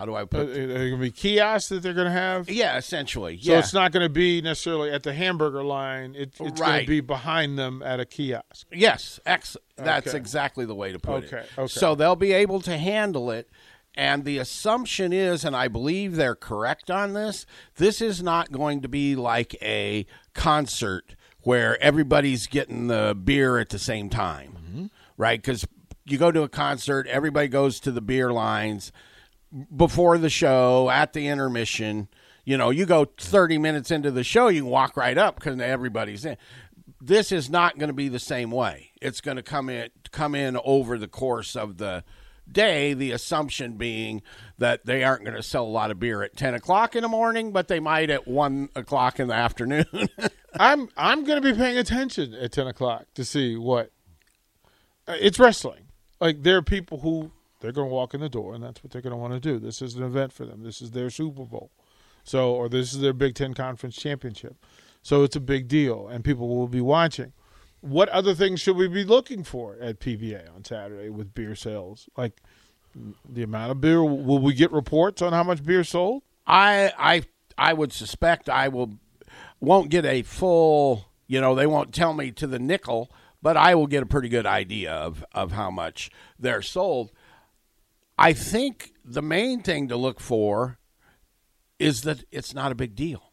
how 0.00 0.06
do 0.06 0.14
I 0.14 0.22
Uh, 0.22 0.26
put 0.26 0.54
there 0.54 0.66
going 0.66 0.90
to 0.92 0.96
be 0.96 1.10
kiosks 1.10 1.68
that 1.68 1.82
they're 1.82 1.92
going 1.94 2.06
to 2.06 2.10
have? 2.12 2.48
Yeah, 2.48 2.78
essentially. 2.78 3.38
So 3.40 3.52
it's 3.58 3.74
not 3.74 3.92
going 3.92 4.02
to 4.04 4.08
be 4.12 4.40
necessarily 4.40 4.90
at 4.90 5.02
the 5.02 5.12
hamburger 5.12 5.62
line. 5.62 6.14
It, 6.14 6.32
it's 6.40 6.60
going 6.60 6.80
to 6.80 6.86
be 6.86 7.00
behind 7.00 7.58
them 7.58 7.82
at 7.82 8.00
a 8.00 8.06
kiosk. 8.06 8.66
Yes, 8.72 9.20
ex- 9.26 9.58
that's 9.76 10.08
Okay. 10.08 10.16
exactly 10.16 10.64
the 10.64 10.74
way 10.74 10.90
to 10.92 10.98
put 10.98 11.24
Okay, 11.24 11.36
it. 11.38 11.48
okay. 11.58 11.66
So 11.68 11.94
they'll 11.94 12.16
be 12.16 12.32
able 12.32 12.60
to 12.62 12.78
handle 12.78 13.30
it. 13.30 13.50
And 13.94 14.24
the 14.24 14.38
assumption 14.38 15.12
is, 15.12 15.44
and 15.44 15.54
I 15.54 15.68
believe 15.68 16.16
they're 16.16 16.34
correct 16.36 16.90
on 16.90 17.12
this, 17.12 17.44
this 17.76 18.00
is 18.00 18.22
not 18.22 18.50
going 18.52 18.80
to 18.82 18.88
be 18.88 19.14
like 19.16 19.54
a 19.60 20.06
concert 20.32 21.14
where 21.42 21.80
everybody's 21.82 22.46
getting 22.46 22.86
the 22.86 23.14
beer 23.22 23.58
at 23.58 23.68
the 23.68 23.78
same 23.78 24.08
time, 24.08 24.56
Mm-hmm. 24.58 24.86
right? 25.18 25.40
Because 25.42 25.66
you 26.06 26.18
go 26.18 26.30
to 26.32 26.42
a 26.42 26.48
concert, 26.48 27.06
everybody 27.08 27.48
goes 27.48 27.80
to 27.80 27.90
the 27.92 28.00
beer 28.00 28.32
lines 28.32 28.92
before 29.74 30.18
the 30.18 30.30
show, 30.30 30.90
at 30.90 31.12
the 31.12 31.28
intermission. 31.28 32.08
You 32.44 32.56
know, 32.56 32.70
you 32.70 32.86
go 32.86 33.04
30 33.04 33.58
minutes 33.58 33.90
into 33.90 34.10
the 34.10 34.24
show, 34.24 34.48
you 34.48 34.62
can 34.62 34.70
walk 34.70 34.96
right 34.96 35.16
up 35.16 35.36
because 35.36 35.60
everybody's 35.60 36.24
in. 36.24 36.36
This 37.00 37.32
is 37.32 37.48
not 37.48 37.78
going 37.78 37.88
to 37.88 37.94
be 37.94 38.08
the 38.08 38.18
same 38.18 38.50
way. 38.50 38.90
It's 39.00 39.20
going 39.20 39.36
to 39.36 39.42
come 39.42 39.68
in 39.68 39.90
come 40.10 40.34
in 40.34 40.58
over 40.64 40.98
the 40.98 41.08
course 41.08 41.56
of 41.56 41.78
the 41.78 42.04
day. 42.50 42.92
The 42.94 43.12
assumption 43.12 43.76
being 43.76 44.22
that 44.58 44.84
they 44.84 45.04
aren't 45.04 45.24
going 45.24 45.36
to 45.36 45.42
sell 45.42 45.64
a 45.64 45.68
lot 45.68 45.90
of 45.90 45.98
beer 45.98 46.22
at 46.22 46.36
10 46.36 46.54
o'clock 46.54 46.96
in 46.96 47.02
the 47.02 47.08
morning, 47.08 47.52
but 47.52 47.68
they 47.68 47.80
might 47.80 48.10
at 48.10 48.26
one 48.26 48.68
o'clock 48.74 49.20
in 49.20 49.28
the 49.28 49.34
afternoon. 49.34 49.86
I'm 50.58 50.88
I'm 50.96 51.24
going 51.24 51.40
to 51.40 51.52
be 51.52 51.56
paying 51.56 51.78
attention 51.78 52.34
at 52.34 52.52
ten 52.52 52.66
o'clock 52.66 53.06
to 53.14 53.24
see 53.24 53.56
what. 53.56 53.92
Uh, 55.06 55.16
it's 55.20 55.38
wrestling. 55.38 55.86
Like 56.20 56.42
there 56.42 56.56
are 56.56 56.62
people 56.62 57.00
who 57.00 57.30
they're 57.60 57.72
going 57.72 57.88
to 57.88 57.94
walk 57.94 58.14
in 58.14 58.20
the 58.20 58.28
door, 58.28 58.54
and 58.54 58.62
that's 58.62 58.82
what 58.82 58.92
they're 58.92 59.02
going 59.02 59.12
to 59.12 59.16
want 59.16 59.34
to 59.34 59.40
do. 59.40 59.58
This 59.58 59.80
is 59.82 59.94
an 59.94 60.02
event 60.02 60.32
for 60.32 60.44
them. 60.44 60.62
This 60.62 60.82
is 60.82 60.90
their 60.90 61.10
Super 61.10 61.44
Bowl, 61.44 61.70
so 62.24 62.52
or 62.52 62.68
this 62.68 62.92
is 62.92 63.00
their 63.00 63.12
Big 63.12 63.34
Ten 63.34 63.54
Conference 63.54 63.96
Championship. 63.96 64.56
So 65.02 65.22
it's 65.22 65.36
a 65.36 65.40
big 65.40 65.68
deal, 65.68 66.08
and 66.08 66.24
people 66.24 66.48
will 66.48 66.68
be 66.68 66.80
watching. 66.80 67.32
What 67.80 68.10
other 68.10 68.34
things 68.34 68.60
should 68.60 68.76
we 68.76 68.88
be 68.88 69.04
looking 69.04 69.44
for 69.44 69.78
at 69.80 70.00
PBA 70.00 70.54
on 70.54 70.64
Saturday 70.64 71.08
with 71.08 71.32
beer 71.34 71.54
sales? 71.54 72.08
Like 72.16 72.42
the 73.28 73.42
amount 73.42 73.70
of 73.70 73.80
beer. 73.80 74.02
Will 74.02 74.38
we 74.38 74.54
get 74.54 74.72
reports 74.72 75.22
on 75.22 75.32
how 75.32 75.42
much 75.42 75.64
beer 75.64 75.84
sold? 75.84 76.22
I 76.46 76.92
I 76.98 77.22
I 77.56 77.72
would 77.72 77.92
suspect 77.92 78.48
I 78.48 78.68
will 78.68 78.94
won't 79.60 79.90
get 79.90 80.04
a 80.04 80.22
full. 80.22 81.06
You 81.26 81.40
know, 81.40 81.54
they 81.54 81.66
won't 81.66 81.94
tell 81.94 82.12
me 82.12 82.32
to 82.32 82.46
the 82.46 82.58
nickel, 82.58 83.10
but 83.40 83.56
I 83.56 83.74
will 83.74 83.86
get 83.86 84.02
a 84.02 84.06
pretty 84.06 84.28
good 84.28 84.46
idea 84.46 84.92
of 84.92 85.24
of 85.32 85.52
how 85.52 85.70
much 85.70 86.10
they're 86.38 86.62
sold. 86.62 87.12
I 88.20 88.34
think 88.34 88.92
the 89.02 89.22
main 89.22 89.62
thing 89.62 89.88
to 89.88 89.96
look 89.96 90.20
for 90.20 90.78
is 91.78 92.02
that 92.02 92.22
it's 92.30 92.52
not 92.52 92.70
a 92.70 92.74
big 92.74 92.94
deal, 92.94 93.32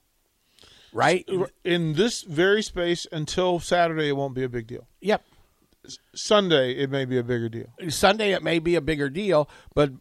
right? 0.94 1.28
In 1.66 1.94
this 1.94 2.22
very 2.22 2.64
space 2.64 3.06
until 3.12 3.60
Saturday, 3.60 4.08
it 4.08 4.16
won't 4.16 4.34
be 4.34 4.44
a 4.44 4.50
big 4.50 4.66
deal. 4.66 4.88
Yep. 5.02 5.26
Sunday, 6.16 6.72
it 6.72 6.90
may 6.90 7.04
be 7.04 7.18
a 7.18 7.24
bigger 7.24 7.50
deal. 7.50 7.68
Sunday 7.90 8.32
it 8.32 8.42
may 8.42 8.60
be 8.60 8.76
a 8.76 8.82
bigger 8.82 9.10
deal, 9.10 9.50
but 9.76 9.92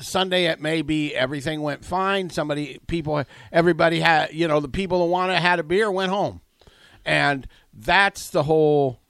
Sunday 0.00 0.46
it 0.46 0.60
may 0.60 0.82
be 0.82 1.14
everything 1.14 1.62
went 1.62 1.84
fine. 1.84 2.28
Somebody, 2.28 2.80
people, 2.88 3.24
everybody 3.52 4.00
had, 4.00 4.32
you 4.32 4.48
know, 4.48 4.58
the 4.58 4.68
people 4.68 4.98
who 4.98 5.10
wanted 5.12 5.38
had 5.38 5.60
a 5.60 5.62
beer 5.62 5.92
went 5.92 6.10
home, 6.10 6.40
and 7.04 7.46
that's 7.72 8.30
the 8.30 8.42
whole, 8.42 9.00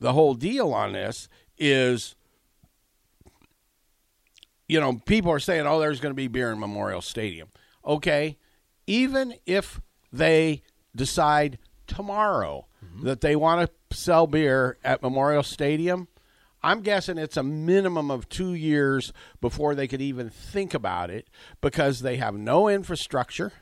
the 0.00 0.14
whole 0.14 0.32
deal 0.32 0.72
on 0.72 0.94
this 0.94 1.28
is, 1.58 2.15
you 4.68 4.80
know, 4.80 5.00
people 5.06 5.30
are 5.30 5.38
saying, 5.38 5.66
oh, 5.66 5.78
there's 5.80 6.00
going 6.00 6.10
to 6.10 6.16
be 6.16 6.28
beer 6.28 6.50
in 6.50 6.58
Memorial 6.58 7.00
Stadium. 7.00 7.48
Okay, 7.84 8.36
even 8.86 9.34
if 9.46 9.80
they 10.12 10.62
decide 10.94 11.58
tomorrow 11.86 12.66
mm-hmm. 12.84 13.04
that 13.06 13.20
they 13.20 13.36
want 13.36 13.70
to 13.90 13.96
sell 13.96 14.26
beer 14.26 14.76
at 14.82 15.02
Memorial 15.02 15.42
Stadium, 15.42 16.08
I'm 16.62 16.80
guessing 16.80 17.16
it's 17.16 17.36
a 17.36 17.44
minimum 17.44 18.10
of 18.10 18.28
two 18.28 18.54
years 18.54 19.12
before 19.40 19.76
they 19.76 19.86
could 19.86 20.02
even 20.02 20.30
think 20.30 20.74
about 20.74 21.10
it 21.10 21.28
because 21.60 22.00
they 22.00 22.16
have 22.16 22.34
no 22.34 22.66
infrastructure. 22.68 23.52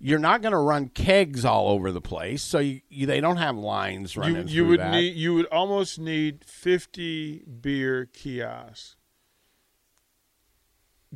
You're 0.00 0.20
not 0.20 0.40
going 0.42 0.52
to 0.52 0.58
run 0.58 0.88
kegs 0.88 1.44
all 1.44 1.68
over 1.70 1.90
the 1.90 2.00
place, 2.00 2.40
so 2.40 2.60
you, 2.60 2.80
you, 2.88 3.06
they 3.06 3.20
don't 3.20 3.36
have 3.36 3.56
lines 3.56 4.14
You, 4.14 4.22
running. 4.22 4.48
you 4.48 4.62
through 4.62 4.68
would 4.68 4.80
that. 4.80 4.92
need 4.92 5.16
you 5.16 5.34
would 5.34 5.46
almost 5.46 5.98
need 5.98 6.44
fifty 6.44 7.42
beer 7.44 8.06
kiosks 8.06 8.94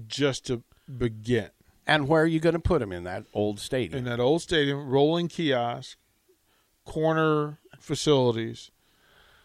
just 0.06 0.46
to 0.46 0.62
begin. 0.98 1.50
And 1.86 2.06
where 2.08 2.22
are 2.22 2.26
you 2.26 2.40
going 2.40 2.54
to 2.54 2.60
put 2.60 2.80
them 2.80 2.92
in 2.92 3.04
that 3.04 3.24
old 3.34 3.58
stadium? 3.60 3.98
in 3.98 4.04
that 4.04 4.20
old 4.20 4.42
stadium, 4.42 4.88
rolling 4.88 5.28
kiosk, 5.28 5.98
corner 6.84 7.58
facilities 7.80 8.70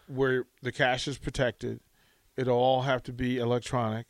where 0.08 0.46
the 0.62 0.72
cash 0.72 1.08
is 1.08 1.18
protected. 1.18 1.80
It'll 2.36 2.58
all 2.58 2.84
have 2.84 3.02
to 3.04 3.14
be 3.14 3.38
electronic. 3.38 4.08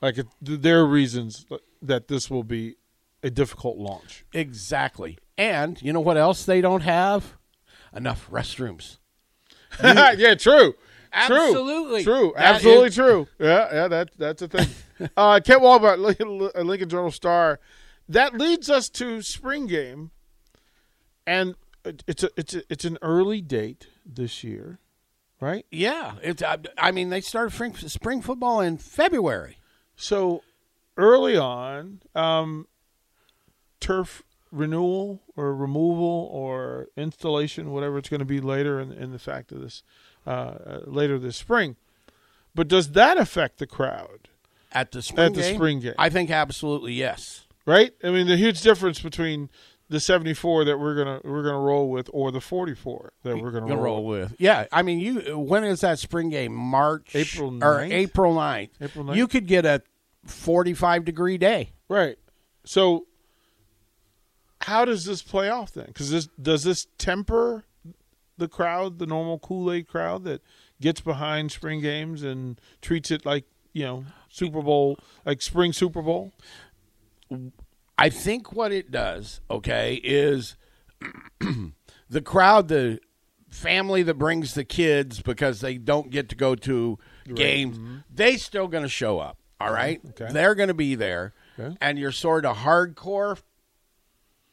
Like 0.00 0.18
it, 0.18 0.26
there 0.40 0.80
are 0.80 0.86
reasons 0.86 1.46
that 1.80 2.08
this 2.08 2.28
will 2.28 2.42
be 2.42 2.76
a 3.22 3.30
difficult 3.30 3.76
launch. 3.78 4.24
exactly. 4.32 5.18
And 5.38 5.80
you 5.80 5.92
know 5.92 6.00
what 6.00 6.16
else 6.16 6.44
they 6.44 6.60
don't 6.60 6.82
have? 6.82 7.36
Enough 7.94 8.28
restrooms. 8.30 8.98
yeah, 9.82 10.34
true. 10.34 10.74
Absolutely. 11.12 12.04
True. 12.04 12.14
True. 12.14 12.34
Absolutely 12.36 12.88
is- 12.88 12.94
true. 12.94 13.28
Yeah, 13.38 13.68
yeah, 13.72 13.88
that 13.88 14.10
that's 14.18 14.42
a 14.42 14.48
thing. 14.48 14.68
Uh 15.16 15.40
Kent 15.40 15.62
Wolgamott, 15.62 15.98
Lincoln, 15.98 16.50
Lincoln 16.66 16.88
Journal 16.88 17.10
Star. 17.10 17.60
That 18.08 18.34
leads 18.34 18.68
us 18.68 18.88
to 18.90 19.22
spring 19.22 19.66
game. 19.66 20.10
And 21.26 21.54
it's 22.06 22.22
a 22.22 22.30
it's 22.36 22.54
a, 22.54 22.62
it's 22.68 22.84
an 22.84 22.98
early 23.02 23.40
date 23.40 23.88
this 24.04 24.44
year, 24.44 24.78
right? 25.40 25.66
Yeah. 25.70 26.14
It's, 26.22 26.42
I, 26.42 26.58
I 26.78 26.90
mean, 26.90 27.10
they 27.10 27.20
started 27.20 27.52
spring, 27.52 27.76
spring 27.76 28.22
football 28.22 28.60
in 28.60 28.78
February. 28.78 29.58
So 29.96 30.42
early 30.96 31.36
on, 31.36 32.02
um, 32.14 32.66
turf 33.80 34.22
renewal 34.50 35.22
or 35.36 35.54
removal 35.54 36.28
or 36.30 36.88
installation, 36.96 37.70
whatever 37.70 37.98
it's 37.98 38.08
going 38.08 38.20
to 38.20 38.26
be 38.26 38.40
later 38.40 38.78
in, 38.78 38.92
in 38.92 39.12
the 39.12 39.18
fact 39.18 39.50
of 39.52 39.60
this, 39.60 39.82
uh, 40.26 40.30
uh, 40.30 40.80
later 40.86 41.18
this 41.18 41.36
spring. 41.36 41.76
But 42.54 42.68
does 42.68 42.92
that 42.92 43.16
affect 43.16 43.58
the 43.58 43.66
crowd? 43.66 44.28
At 44.74 44.90
the 44.92 45.02
spring 45.02 45.26
At 45.26 45.34
the 45.34 45.40
game? 45.42 45.54
spring 45.56 45.80
game. 45.80 45.94
I 45.98 46.08
think 46.08 46.30
absolutely 46.30 46.94
yes. 46.94 47.46
Right? 47.66 47.92
I 48.02 48.10
mean, 48.10 48.26
the 48.26 48.36
huge 48.36 48.62
difference 48.62 49.00
between 49.00 49.48
the 49.88 50.00
74 50.00 50.64
that 50.64 50.78
we're 50.78 50.94
gonna 50.96 51.20
we're 51.22 51.42
gonna 51.42 51.58
roll 51.60 51.90
with 51.90 52.08
or 52.12 52.32
the 52.32 52.40
44 52.40 53.12
that 53.24 53.36
we're 53.38 53.50
gonna, 53.50 53.68
Gonna 53.68 53.80
roll, 53.80 53.96
roll 53.96 54.04
with. 54.06 54.34
Yeah, 54.38 54.66
I 54.72 54.82
mean, 54.82 54.98
you. 54.98 55.38
When 55.38 55.62
is 55.64 55.80
that 55.82 55.98
spring 55.98 56.30
game? 56.30 56.52
March, 56.54 57.14
April 57.14 57.50
or 57.62 57.80
9th? 57.80 57.92
April 57.92 58.34
9th. 58.34 58.70
April 58.80 59.04
9th? 59.04 59.16
You 59.16 59.28
could 59.28 59.46
get 59.46 59.66
a 59.66 59.82
forty-five 60.26 61.04
degree 61.04 61.36
day. 61.38 61.72
Right. 61.88 62.16
So, 62.64 63.06
how 64.62 64.84
does 64.84 65.04
this 65.04 65.22
play 65.22 65.48
off 65.50 65.72
then? 65.72 65.86
Because 65.86 66.10
this 66.10 66.28
does 66.40 66.64
this 66.64 66.86
temper 66.98 67.64
the 68.38 68.48
crowd, 68.48 68.98
the 68.98 69.06
normal 69.06 69.38
Kool 69.38 69.70
Aid 69.70 69.86
crowd 69.86 70.24
that 70.24 70.42
gets 70.80 71.00
behind 71.00 71.52
spring 71.52 71.80
games 71.80 72.22
and 72.22 72.60
treats 72.80 73.10
it 73.10 73.26
like 73.26 73.44
you 73.72 73.84
know 73.84 74.04
Super 74.32 74.62
Bowl, 74.62 74.98
like 75.26 75.42
spring 75.42 75.72
Super 75.74 76.00
Bowl. 76.00 76.32
I 77.98 78.08
think 78.08 78.52
what 78.52 78.72
it 78.72 78.90
does, 78.90 79.40
okay, 79.50 80.00
is 80.02 80.56
the 82.08 82.22
crowd, 82.22 82.68
the 82.68 82.98
family 83.50 84.02
that 84.02 84.14
brings 84.14 84.54
the 84.54 84.64
kids 84.64 85.20
because 85.20 85.60
they 85.60 85.76
don't 85.76 86.10
get 86.10 86.30
to 86.30 86.34
go 86.34 86.54
to 86.54 86.98
games, 87.34 87.78
mm-hmm. 87.78 87.96
they 88.12 88.38
still 88.38 88.68
going 88.68 88.82
to 88.82 88.88
show 88.88 89.18
up. 89.18 89.36
All 89.60 89.72
right, 89.72 89.98
mm-hmm. 89.98 90.24
Okay. 90.24 90.32
they're 90.32 90.54
going 90.54 90.68
to 90.68 90.74
be 90.74 90.94
there, 90.94 91.34
Okay. 91.58 91.76
and 91.80 91.98
you're 91.98 92.10
sort 92.10 92.46
of 92.46 92.56
hardcore. 92.56 93.40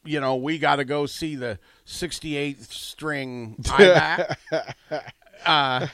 You 0.04 0.20
know, 0.20 0.36
we 0.36 0.58
got 0.58 0.76
to 0.76 0.84
go 0.84 1.06
see 1.06 1.36
the 1.36 1.58
68th 1.86 2.70
string 2.70 3.56
IMAC. 3.62 4.36
Uh, 5.44 5.86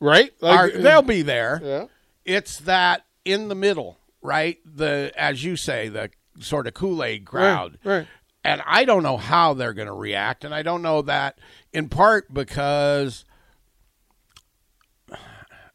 right? 0.00 0.32
Are- 0.42 0.70
they'll 0.70 1.02
be 1.02 1.22
there. 1.22 1.60
yeah. 1.62 1.84
It's 2.26 2.58
that 2.58 3.06
in 3.24 3.48
the 3.48 3.54
middle, 3.54 3.98
right? 4.20 4.58
The 4.64 5.12
as 5.16 5.42
you 5.44 5.56
say, 5.56 5.88
the 5.88 6.10
sort 6.40 6.66
of 6.66 6.74
Kool 6.74 7.02
Aid 7.02 7.24
crowd, 7.24 7.78
Right, 7.84 7.98
right. 7.98 8.06
And 8.44 8.62
I 8.64 8.84
don't 8.84 9.02
know 9.02 9.16
how 9.16 9.54
they're 9.54 9.72
going 9.72 9.88
to 9.88 9.94
react, 9.94 10.44
and 10.44 10.54
I 10.54 10.62
don't 10.62 10.82
know 10.82 11.02
that 11.02 11.38
in 11.72 11.88
part 11.88 12.32
because 12.32 13.24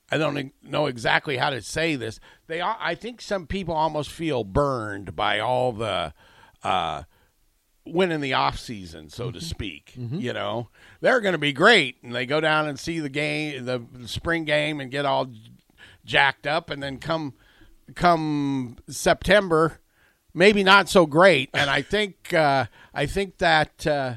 I 0.09 0.17
don't 0.17 0.53
know 0.61 0.85
exactly 0.87 1.37
how 1.37 1.49
to 1.49 1.61
say 1.61 1.95
this. 1.95 2.19
They, 2.47 2.61
I 2.61 2.95
think, 2.95 3.21
some 3.21 3.47
people 3.47 3.73
almost 3.73 4.09
feel 4.09 4.43
burned 4.43 5.15
by 5.15 5.39
all 5.39 5.71
the. 5.71 6.13
Uh, 6.63 7.03
win 7.83 8.11
in 8.11 8.21
the 8.21 8.33
off 8.33 8.59
season, 8.59 9.09
so 9.09 9.31
to 9.31 9.41
speak. 9.41 9.93
You 10.19 10.33
know, 10.33 10.69
they're 11.01 11.19
going 11.19 11.31
to 11.33 11.39
be 11.39 11.51
great, 11.51 11.97
and 12.03 12.13
they 12.13 12.27
go 12.27 12.39
down 12.39 12.67
and 12.67 12.79
see 12.79 12.99
the 12.99 13.09
game, 13.09 13.65
the 13.65 13.81
spring 14.05 14.45
game, 14.45 14.79
and 14.79 14.91
get 14.91 15.03
all 15.03 15.27
jacked 16.11 16.45
up, 16.45 16.69
and 16.69 16.83
then 16.83 16.97
come 16.97 17.33
come 17.95 18.77
September, 18.89 19.79
maybe 20.33 20.63
not 20.63 20.89
so 20.89 21.05
great. 21.05 21.49
And 21.53 21.69
I 21.69 21.81
think 21.81 22.33
uh, 22.33 22.65
I 22.93 23.05
think 23.05 23.37
that. 23.39 23.87
Uh, 23.87 24.15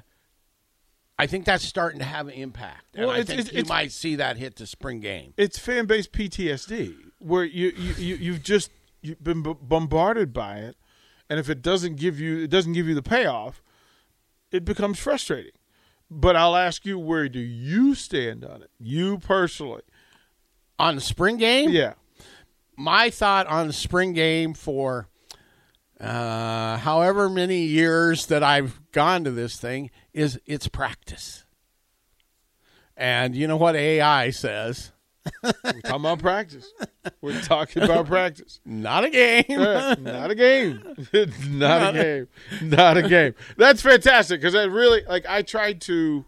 I 1.17 1.29
think 1.29 1.45
that's 1.45 1.63
starting 1.65 2.01
to 2.01 2.05
have 2.05 2.27
an 2.27 2.35
impact, 2.35 2.97
and 2.97 3.07
Well, 3.07 3.17
I 3.17 3.23
think 3.23 3.53
you 3.53 3.65
might 3.67 3.93
see 3.93 4.17
that 4.17 4.37
hit 4.37 4.57
the 4.57 4.67
spring 4.67 4.99
game. 4.99 5.33
It's 5.37 5.57
fan 5.61 5.87
base 5.87 6.09
PTSD 6.09 6.93
where 7.21 7.45
you 7.45 7.69
you 7.69 7.95
you 7.95 8.15
you've 8.17 8.43
just 8.43 8.73
you've 9.01 9.23
been 9.23 9.41
b- 9.43 9.55
bombarded 9.63 10.33
by 10.33 10.57
it, 10.57 10.77
and 11.31 11.39
if 11.39 11.49
it 11.49 11.63
doesn't 11.63 11.97
give 11.97 12.19
you 12.19 12.43
it 12.43 12.51
doesn't 12.51 12.73
give 12.73 12.89
you 12.89 12.97
the 12.97 13.03
payoff, 13.03 13.63
it 14.51 14.65
becomes 14.65 14.99
frustrating. 14.99 15.53
But 16.11 16.35
I'll 16.35 16.57
ask 16.57 16.85
you, 16.85 16.99
where 16.99 17.29
do 17.29 17.39
you 17.39 17.95
stand 17.95 18.45
on 18.45 18.63
it? 18.63 18.71
You 18.79 19.19
personally? 19.19 19.83
On 20.85 20.95
the 20.97 21.01
spring 21.01 21.39
game, 21.39 21.71
Yeah. 21.71 21.95
my 22.77 23.09
thought 23.11 23.47
on 23.47 23.67
the 23.69 23.73
spring 23.73 24.13
game 24.13 24.53
for 24.55 25.09
uh, 25.99 26.77
however 26.79 27.31
many 27.31 27.63
years 27.63 28.27
that 28.27 28.43
I've 28.43 28.81
gone 28.93 29.25
to 29.25 29.31
this 29.31 29.57
thing 29.59 29.91
is 30.13 30.39
it's 30.45 30.69
practice. 30.69 31.47
And 32.97 33.35
you 33.35 33.47
know 33.49 33.57
what 33.57 33.75
AI 33.77 34.29
says? 34.31 34.93
We're 35.43 35.53
talking 35.81 35.95
about 35.95 36.19
practice. 36.19 36.71
We're 37.23 37.41
talking 37.41 37.83
about 37.83 38.07
practice. 38.15 38.61
Not 38.67 39.05
a 39.05 39.11
game. 39.11 39.45
Yeah, 39.49 39.95
not 39.99 40.31
a 40.31 40.35
game. 40.35 40.83
not 41.49 41.97
a 41.97 42.03
game. 42.61 42.69
Not 42.71 42.97
a 42.99 43.09
game. 43.09 43.35
That's 43.57 43.81
fantastic 43.81 44.41
because 44.43 44.55
I 44.55 44.65
really 44.65 45.03
like. 45.09 45.25
I 45.27 45.41
tried 45.41 45.81
to. 45.83 46.27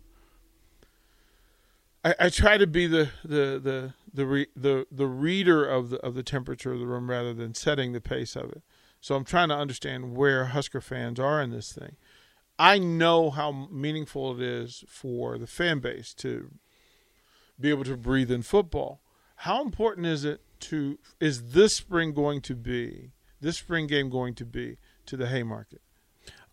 I, 2.03 2.15
I 2.21 2.29
try 2.31 2.57
to 2.57 2.67
be 2.67 2.87
the 2.87 3.11
the 3.23 3.61
the 3.63 3.93
the 4.17 4.27
re, 4.27 4.47
the 4.57 4.87
the 4.91 5.07
reader 5.07 5.65
of 5.65 5.91
the 5.91 5.99
of 5.99 6.15
the 6.15 6.23
temperature 6.23 6.73
of 6.73 6.81
the 6.81 6.87
room 6.87 7.11
rather 7.11 7.33
than 7.35 7.55
setting 7.55 7.93
the 7.93 8.01
pace 8.01 8.37
of 8.37 8.51
it. 8.51 8.63
So 9.01 9.15
I'm 9.15 9.25
trying 9.25 9.49
to 9.49 9.57
understand 9.57 10.17
where 10.17 10.47
Husker 10.47 10.81
fans 10.81 11.21
are 11.21 11.41
in 11.41 11.51
this 11.51 11.73
thing. 11.73 11.97
I 12.59 12.79
know 12.79 13.31
how 13.31 13.69
meaningful 13.71 14.35
it 14.35 14.43
is 14.43 14.85
for 14.89 15.39
the 15.39 15.47
fan 15.47 15.79
base 15.81 16.15
to 16.15 16.51
be 17.61 17.71
able 17.71 17.85
to 17.85 17.97
breathe 17.97 18.31
in 18.31 18.43
football. 18.43 19.01
How 19.41 19.63
important 19.63 20.07
is 20.07 20.25
it 20.25 20.41
to 20.61 20.99
is 21.21 21.53
this 21.53 21.77
spring 21.77 22.13
going 22.13 22.41
to 22.43 22.55
be 22.55 23.13
this 23.41 23.59
spring 23.59 23.87
game 23.87 24.09
going 24.11 24.35
to 24.35 24.45
be 24.47 24.79
to 25.05 25.17
the 25.17 25.27
Haymarket? 25.29 25.83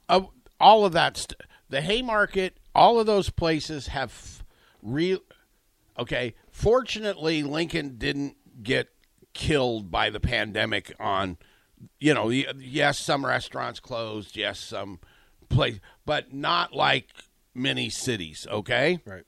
uh, 0.10 0.22
all 0.60 0.86
of 0.86 0.94
that 0.94 1.18
st- 1.18 1.42
the 1.70 1.82
Haymarket, 1.82 2.58
all 2.76 3.00
of 3.00 3.06
those 3.06 3.30
places 3.30 3.88
have 3.88 4.44
real. 4.82 5.20
Okay, 5.98 6.34
fortunately, 6.50 7.44
Lincoln 7.44 7.98
didn't 7.98 8.36
get 8.64 8.90
killed 9.34 9.92
by 9.92 10.10
the 10.10 10.20
pandemic. 10.20 10.94
On, 11.00 11.38
you 12.00 12.14
know, 12.14 12.30
yes, 12.30 12.98
some 13.00 13.26
restaurants 13.26 13.80
closed, 13.80 14.36
yes, 14.36 14.60
some 14.60 15.00
place, 15.50 15.80
but 16.06 16.34
not 16.34 16.74
like 16.74 17.10
many 17.54 17.90
cities. 17.90 18.48
Okay, 18.50 19.00
Right. 19.06 19.24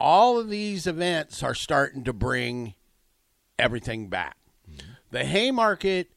all 0.00 0.38
of 0.38 0.48
these 0.48 0.86
events 0.86 1.42
are 1.42 1.54
starting 1.54 2.02
to 2.04 2.12
bring 2.12 2.74
everything 3.58 4.08
back. 4.08 4.36
Mm-hmm. 4.68 4.90
The 5.10 5.24
Haymarket 5.24 6.10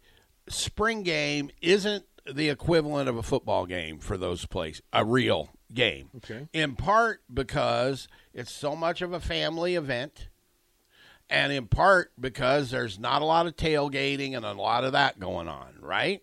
spring 0.49 1.03
game 1.03 1.51
isn't 1.61 2.05
the 2.31 2.49
equivalent 2.49 3.09
of 3.09 3.17
a 3.17 3.23
football 3.23 3.65
game 3.65 3.99
for 3.99 4.17
those 4.17 4.45
places, 4.45 4.81
a 4.93 5.03
real 5.05 5.51
game. 5.73 6.09
Okay. 6.17 6.47
In 6.53 6.75
part 6.75 7.21
because 7.33 8.07
it's 8.33 8.51
so 8.51 8.75
much 8.75 9.01
of 9.01 9.13
a 9.13 9.19
family 9.19 9.75
event, 9.75 10.27
and 11.29 11.51
in 11.53 11.67
part 11.67 12.11
because 12.19 12.71
there's 12.71 12.99
not 12.99 13.21
a 13.21 13.25
lot 13.25 13.47
of 13.47 13.55
tailgating 13.55 14.35
and 14.35 14.45
a 14.45 14.53
lot 14.53 14.83
of 14.83 14.91
that 14.93 15.19
going 15.19 15.47
on, 15.47 15.75
right? 15.79 16.21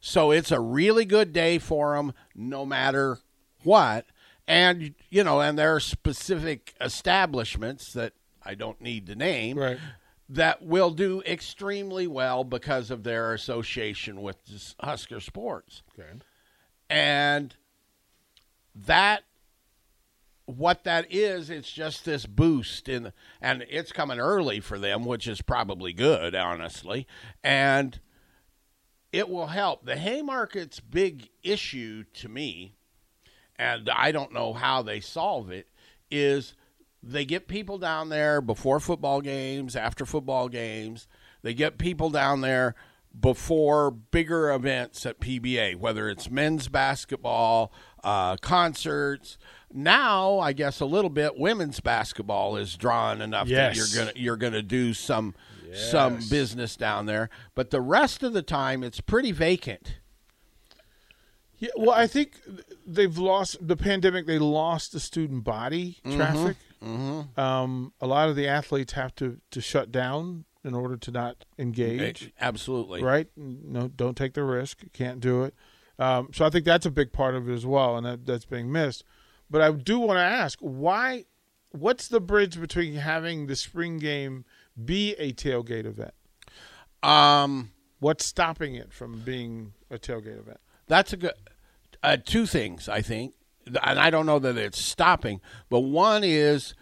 So 0.00 0.30
it's 0.30 0.50
a 0.50 0.60
really 0.60 1.04
good 1.04 1.32
day 1.32 1.58
for 1.58 1.94
them 1.96 2.12
no 2.34 2.64
matter 2.66 3.18
what. 3.64 4.06
And, 4.46 4.94
you 5.10 5.22
know, 5.22 5.40
and 5.40 5.58
there 5.58 5.74
are 5.76 5.80
specific 5.80 6.74
establishments 6.80 7.92
that 7.92 8.14
I 8.42 8.54
don't 8.54 8.80
need 8.80 9.06
to 9.06 9.14
name 9.14 9.58
Right. 9.58 9.78
that 10.28 10.62
will 10.62 10.90
do 10.90 11.22
extremely 11.24 12.06
well 12.06 12.42
because 12.44 12.90
of 12.90 13.04
their 13.04 13.32
association 13.32 14.22
with 14.22 14.38
Husker 14.80 15.20
sports. 15.20 15.82
Okay. 15.98 16.08
And 16.88 17.54
that 18.74 19.22
what 20.46 20.84
that 20.84 21.12
is, 21.12 21.50
it's 21.50 21.70
just 21.70 22.04
this 22.04 22.26
boost 22.26 22.88
in 22.88 23.12
and 23.40 23.64
it's 23.70 23.92
coming 23.92 24.18
early 24.18 24.60
for 24.60 24.78
them, 24.78 25.04
which 25.04 25.28
is 25.28 25.42
probably 25.42 25.92
good, 25.92 26.34
honestly. 26.34 27.06
And 27.42 28.00
it 29.12 29.28
will 29.28 29.48
help. 29.48 29.84
The 29.84 29.94
Haymarket's 29.94 30.80
big 30.80 31.28
issue 31.42 32.04
to 32.14 32.28
me, 32.28 32.74
and 33.56 33.88
I 33.90 34.12
don't 34.12 34.32
know 34.32 34.52
how 34.52 34.82
they 34.82 35.00
solve 35.00 35.50
it, 35.50 35.68
is 36.10 36.54
they 37.02 37.24
get 37.24 37.48
people 37.48 37.78
down 37.78 38.08
there 38.08 38.40
before 38.40 38.80
football 38.80 39.20
games, 39.20 39.74
after 39.76 40.04
football 40.04 40.48
games. 40.48 41.08
They 41.42 41.54
get 41.54 41.78
people 41.78 42.10
down 42.10 42.40
there 42.40 42.74
before 43.18 43.90
bigger 43.90 44.52
events 44.52 45.04
at 45.04 45.20
PBA, 45.20 45.76
whether 45.76 46.08
it's 46.08 46.30
men's 46.30 46.68
basketball, 46.68 47.72
uh, 48.04 48.36
concerts. 48.36 49.38
Now, 49.72 50.38
I 50.40 50.52
guess 50.52 50.80
a 50.80 50.84
little 50.86 51.10
bit 51.10 51.38
women's 51.38 51.80
basketball 51.80 52.56
is 52.56 52.76
drawn 52.76 53.20
enough 53.22 53.46
Yes. 53.48 53.76
that 53.76 53.94
you're 53.94 54.04
gonna 54.04 54.16
you're 54.16 54.36
gonna 54.36 54.62
do 54.62 54.94
some 54.94 55.34
some 55.72 56.18
business 56.28 56.74
down 56.76 57.06
there. 57.06 57.30
But 57.54 57.70
the 57.70 57.80
rest 57.80 58.22
of 58.24 58.32
the 58.32 58.42
time, 58.42 58.82
it's 58.82 59.00
pretty 59.00 59.30
vacant. 59.30 59.98
Yeah, 61.58 61.68
well, 61.76 61.90
I 61.90 62.06
think 62.06 62.40
they've 62.86 63.16
lost 63.16 63.58
the 63.66 63.76
pandemic. 63.76 64.26
They 64.26 64.38
lost 64.38 64.92
the 64.92 65.00
student 65.00 65.44
body 65.44 65.98
traffic. 66.10 66.56
Um, 66.82 67.92
a 68.00 68.06
lot 68.06 68.28
of 68.30 68.36
the 68.36 68.48
athletes 68.48 68.94
have 68.94 69.14
to 69.16 69.38
to 69.50 69.60
shut 69.60 69.92
down 69.92 70.44
in 70.64 70.74
order 70.74 70.96
to 70.96 71.10
not 71.10 71.44
engage. 71.58 72.32
Absolutely. 72.40 73.02
Right? 73.02 73.28
No, 73.36 73.88
don't 73.88 74.16
take 74.16 74.34
the 74.34 74.42
risk. 74.42 74.80
Can't 74.92 75.20
do 75.20 75.44
it. 75.44 75.54
Um, 76.00 76.30
so 76.32 76.46
I 76.46 76.50
think 76.50 76.64
that's 76.64 76.86
a 76.86 76.90
big 76.90 77.12
part 77.12 77.34
of 77.34 77.48
it 77.48 77.52
as 77.52 77.66
well, 77.66 77.96
and 77.96 78.06
that, 78.06 78.26
that's 78.26 78.46
being 78.46 78.72
missed. 78.72 79.04
But 79.50 79.60
I 79.60 79.70
do 79.70 79.98
want 80.00 80.16
to 80.16 80.22
ask 80.22 80.58
why. 80.60 81.26
What's 81.72 82.08
the 82.08 82.18
bridge 82.20 82.60
between 82.60 82.94
having 82.94 83.46
the 83.46 83.54
spring 83.54 83.98
game 83.98 84.44
be 84.84 85.12
a 85.18 85.32
tailgate 85.32 85.86
event? 85.86 86.14
Um, 87.02 87.70
What's 88.00 88.24
stopping 88.24 88.74
it 88.74 88.92
from 88.92 89.20
being 89.20 89.74
a 89.90 89.98
tailgate 89.98 90.38
event? 90.40 90.58
that's 90.88 91.12
a 91.12 91.16
good. 91.16 91.34
Uh, 92.02 92.16
two 92.16 92.46
things 92.46 92.88
I 92.88 93.02
think, 93.02 93.34
and 93.66 94.00
I 94.00 94.08
don't 94.10 94.24
know 94.26 94.38
that 94.38 94.56
it's 94.56 94.80
stopping, 94.80 95.40
but 95.68 95.80
one 95.80 96.24
is 96.24 96.74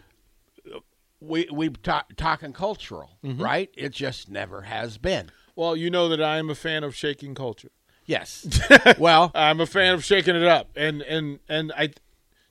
uh, 0.73 0.79
we 1.21 1.49
we 1.53 1.71
talk, 1.71 2.15
talking 2.17 2.53
cultural, 2.53 3.19
right? 3.23 3.69
It 3.77 3.91
just 3.91 4.31
never 4.31 4.63
has 4.63 4.97
been. 4.97 5.31
Well, 5.57 5.77
you 5.77 5.91
know 5.91 6.09
that 6.09 6.23
I 6.23 6.39
am 6.39 6.49
a 6.51 6.55
fan 6.55 6.85
of 6.85 6.95
shaking 6.95 7.35
culture. 7.35 7.73
Yes. 8.09 8.49
well, 8.99 9.31
I'm 9.35 9.61
a 9.61 9.67
fan 9.67 9.93
of 9.93 10.03
shaking 10.03 10.35
it 10.35 10.43
up, 10.43 10.71
and 10.75 11.03
and 11.03 11.41
and 11.47 11.71
I, 11.77 11.91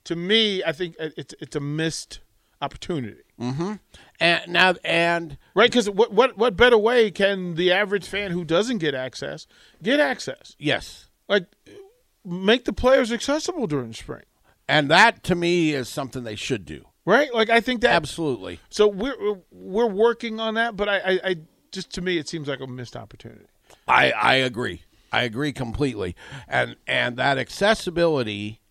to 0.03 0.15
me, 0.15 0.63
I 0.63 0.71
think 0.71 0.95
it's 0.99 1.33
it's 1.39 1.55
a 1.55 1.59
missed 1.59 2.19
opportunity, 2.61 3.23
mm-hmm. 3.41 3.73
and 4.19 4.47
now 4.47 4.75
and 4.85 5.35
right? 5.55 5.69
Because 5.69 5.89
what 5.89 6.13
what 6.13 6.37
what 6.37 6.55
better 6.55 6.77
way 6.77 7.09
can 7.09 7.55
the 7.55 7.71
average 7.71 8.07
fan 8.07 8.29
who 8.31 8.45
doesn't 8.45 8.77
get 8.77 8.93
access 8.93 9.47
get 9.81 9.99
access? 9.99 10.55
yes, 10.59 11.07
Like, 11.27 11.47
make 12.23 12.65
the 12.65 12.73
players 12.73 13.11
accessible 13.11 13.65
during 13.65 13.93
spring, 13.93 14.25
and 14.69 14.91
that 14.91 15.23
to 15.23 15.33
me 15.33 15.73
is 15.73 15.89
something 15.89 16.23
they 16.23 16.35
should 16.35 16.65
do. 16.65 16.85
right? 17.03 17.33
Like, 17.33 17.49
I 17.49 17.61
think 17.61 17.81
that 17.81 17.95
Absolutely. 17.95 18.59
So 18.69 18.87
we're 18.87 19.39
we're 19.51 19.87
working 19.87 20.39
on 20.39 20.53
that, 20.53 20.75
but 20.77 20.87
I, 20.87 20.97
I, 20.97 21.19
I 21.23 21.35
just 21.71 21.91
to 21.95 22.01
me 22.01 22.19
it 22.19 22.29
seems 22.29 22.47
like 22.47 22.59
a 22.59 22.67
missed 22.67 22.95
opportunity. 22.95 23.47
I 23.87 24.11
I 24.11 24.35
agree. 24.35 24.83
I 25.11 25.23
agree 25.23 25.53
completely. 25.53 26.15
And 26.47 26.75
and 26.87 27.17
that 27.17 27.37
accessibility 27.37 28.61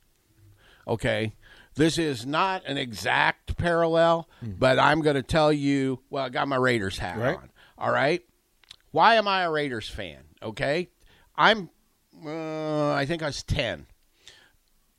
okay, 0.88 1.35
this 1.75 1.99
is 1.99 2.25
not 2.25 2.62
an 2.66 2.79
exact 2.79 3.57
parallel, 3.57 4.29
but 4.40 4.79
I'm 4.79 5.01
going 5.03 5.16
to 5.16 5.22
tell 5.22 5.53
you, 5.53 6.01
well, 6.11 6.25
I 6.25 6.29
got 6.29 6.46
my 6.49 6.57
Raiders 6.57 6.99
hat 6.99 7.18
Right. 7.18 7.37
on. 7.37 7.51
All 7.77 7.90
right? 7.90 8.22
Why 8.92 9.16
am 9.16 9.27
I 9.29 9.42
a 9.42 9.51
Raiders 9.51 9.88
fan? 9.88 10.18
Okay? 10.42 10.88
I'm 11.35 11.70
uh, 12.25 12.92
I 12.92 13.05
think 13.05 13.22
I 13.22 13.27
was 13.27 13.42
10. 13.42 13.87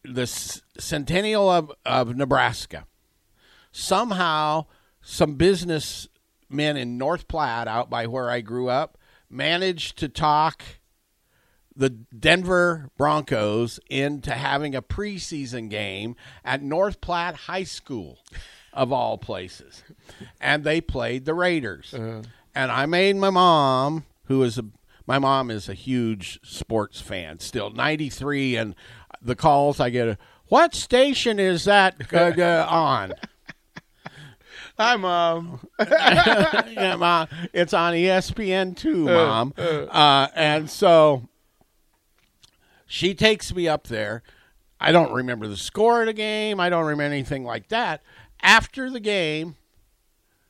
The 0.03 0.27
centennial 0.27 1.49
of, 1.49 1.71
of 1.85 2.15
Nebraska. 2.15 2.85
Somehow 3.71 4.65
some 5.01 5.35
businessmen 5.35 6.77
in 6.77 6.97
North 6.97 7.27
Platte 7.27 7.67
out 7.67 7.89
by 7.89 8.07
where 8.07 8.29
I 8.29 8.41
grew 8.41 8.69
up 8.69 8.97
managed 9.29 9.97
to 9.99 10.09
talk 10.09 10.63
the 11.77 11.89
Denver 11.89 12.89
Broncos 12.97 13.79
into 13.89 14.31
having 14.31 14.75
a 14.75 14.81
preseason 14.81 15.69
game 15.69 16.15
at 16.43 16.61
North 16.63 16.99
Platte 17.01 17.35
High 17.35 17.63
School, 17.63 18.17
of 18.73 18.91
all 18.91 19.17
places. 19.17 19.83
And 20.41 20.63
they 20.63 20.81
played 20.81 21.25
the 21.25 21.33
Raiders. 21.33 21.93
And 21.93 22.71
I 22.71 22.87
made 22.87 23.15
my 23.17 23.29
mom, 23.29 24.05
who 24.25 24.41
is 24.43 24.57
a 24.57 24.65
my 25.05 25.19
mom 25.19 25.49
is 25.49 25.69
a 25.69 25.73
huge 25.73 26.37
sports 26.43 26.99
fan 26.99 27.39
still, 27.39 27.69
93 27.69 28.57
and 28.57 28.75
the 29.21 29.35
calls 29.37 29.79
I 29.79 29.89
get 29.89 30.17
what 30.47 30.75
station 30.75 31.39
is 31.39 31.65
that 31.65 31.95
uh, 32.13 32.33
uh, 32.37 32.67
on? 32.69 33.13
Hi, 34.77 34.95
mom. 34.95 35.65
yeah, 35.79 36.95
mom, 36.97 37.27
it's 37.53 37.73
on 37.73 37.93
ESPN 37.93 38.75
too, 38.75 39.05
mom. 39.05 39.53
Uh, 39.57 40.27
and 40.35 40.69
so 40.69 41.27
she 42.87 43.13
takes 43.13 43.53
me 43.53 43.67
up 43.67 43.87
there. 43.87 44.23
I 44.79 44.91
don't 44.91 45.11
remember 45.13 45.47
the 45.47 45.57
score 45.57 46.01
of 46.01 46.07
the 46.07 46.13
game. 46.13 46.59
I 46.59 46.69
don't 46.69 46.85
remember 46.85 47.03
anything 47.03 47.43
like 47.43 47.67
that. 47.69 48.01
After 48.41 48.89
the 48.89 48.99
game, 48.99 49.55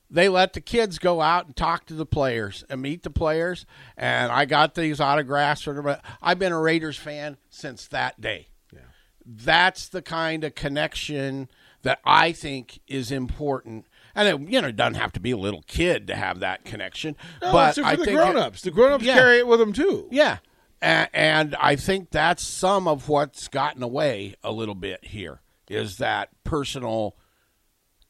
they 0.10 0.30
let 0.30 0.54
the 0.54 0.62
kids 0.62 1.00
go 1.00 1.22
out 1.22 1.46
and 1.48 1.56
talk 1.56 1.86
to 1.88 1.94
the 1.94 2.06
players 2.06 2.64
and 2.70 2.82
meet 2.82 3.04
the 3.04 3.10
players. 3.10 3.66
And 3.98 4.32
I 4.32 4.46
got 4.46 4.76
these 4.76 5.00
autographs. 5.00 5.66
Them. 5.66 5.96
I've 6.22 6.40
been 6.40 6.52
a 6.52 6.60
Raiders 6.60 6.98
fan 6.98 7.38
since 7.50 7.88
that 7.88 8.20
day. 8.22 8.48
Yeah. 8.74 8.80
That's 9.26 9.88
the 9.88 10.02
kind 10.02 10.44
of 10.44 10.56
connection 10.56 11.50
that 11.84 12.00
I 12.06 12.32
think 12.34 12.80
is 12.88 13.12
important. 13.12 13.86
And 14.16 14.28
it, 14.28 14.52
you 14.52 14.62
know, 14.62 14.68
it 14.70 14.76
doesn't 14.76 14.96
have 14.96 15.14
to 15.14 15.20
be 15.20 15.32
a 15.32 15.38
little 15.38 15.64
kid 15.68 16.08
to 16.08 16.16
have 16.16 16.40
that 16.40 16.66
connection. 16.66 17.16
No, 17.42 17.52
but 17.54 17.70
it's 17.70 17.78
for 17.80 17.86
I 17.86 17.96
the 17.96 18.04
think 18.06 18.18
grown-ups. 18.18 18.62
the 18.62 18.72
grown-ups 18.72 19.04
Yeah. 19.06 19.14
carry 19.14 19.38
it 19.40 19.48
with 19.48 19.60
them 19.60 19.72
too. 19.74 20.08
yeah. 20.12 20.38
And, 20.82 21.56
I 21.56 21.76
think 21.76 22.12
that's 22.12 22.44
some 22.44 22.88
of 22.88 23.10
what's 23.10 23.48
gotten 23.48 23.82
away 23.82 24.36
a 24.44 24.52
little 24.52 24.76
bit 24.76 25.06
here 25.06 25.42
is 25.68 25.98
that 25.98 26.30
personal 26.44 27.16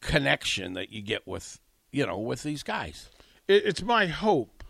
connection 0.01 0.73
that 0.73 0.91
you 0.91 1.01
get 1.01 1.25
with, 1.25 1.59
you 1.91 2.05
know, 2.05 2.17
with 2.17 2.43
these 2.43 2.63
guys. 2.63 3.09
it, 3.47 3.63
it's 3.65 3.81
my 3.81 4.07
hope 4.07 4.63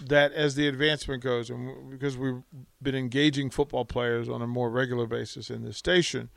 that 0.00 0.32
as 0.32 0.54
the 0.54 0.68
advancement 0.68 1.22
goes, 1.22 1.50
and 1.50 1.90
because 1.90 2.16
we've 2.16 2.42
been 2.82 2.94
engaging 2.94 3.50
football 3.50 3.84
players 3.84 4.28
on 4.28 4.42
a 4.42 4.46
more 4.46 4.70
regular 4.70 5.06
basis 5.06 5.50
in 5.50 5.64
this 5.64 5.76
station, 5.76 6.28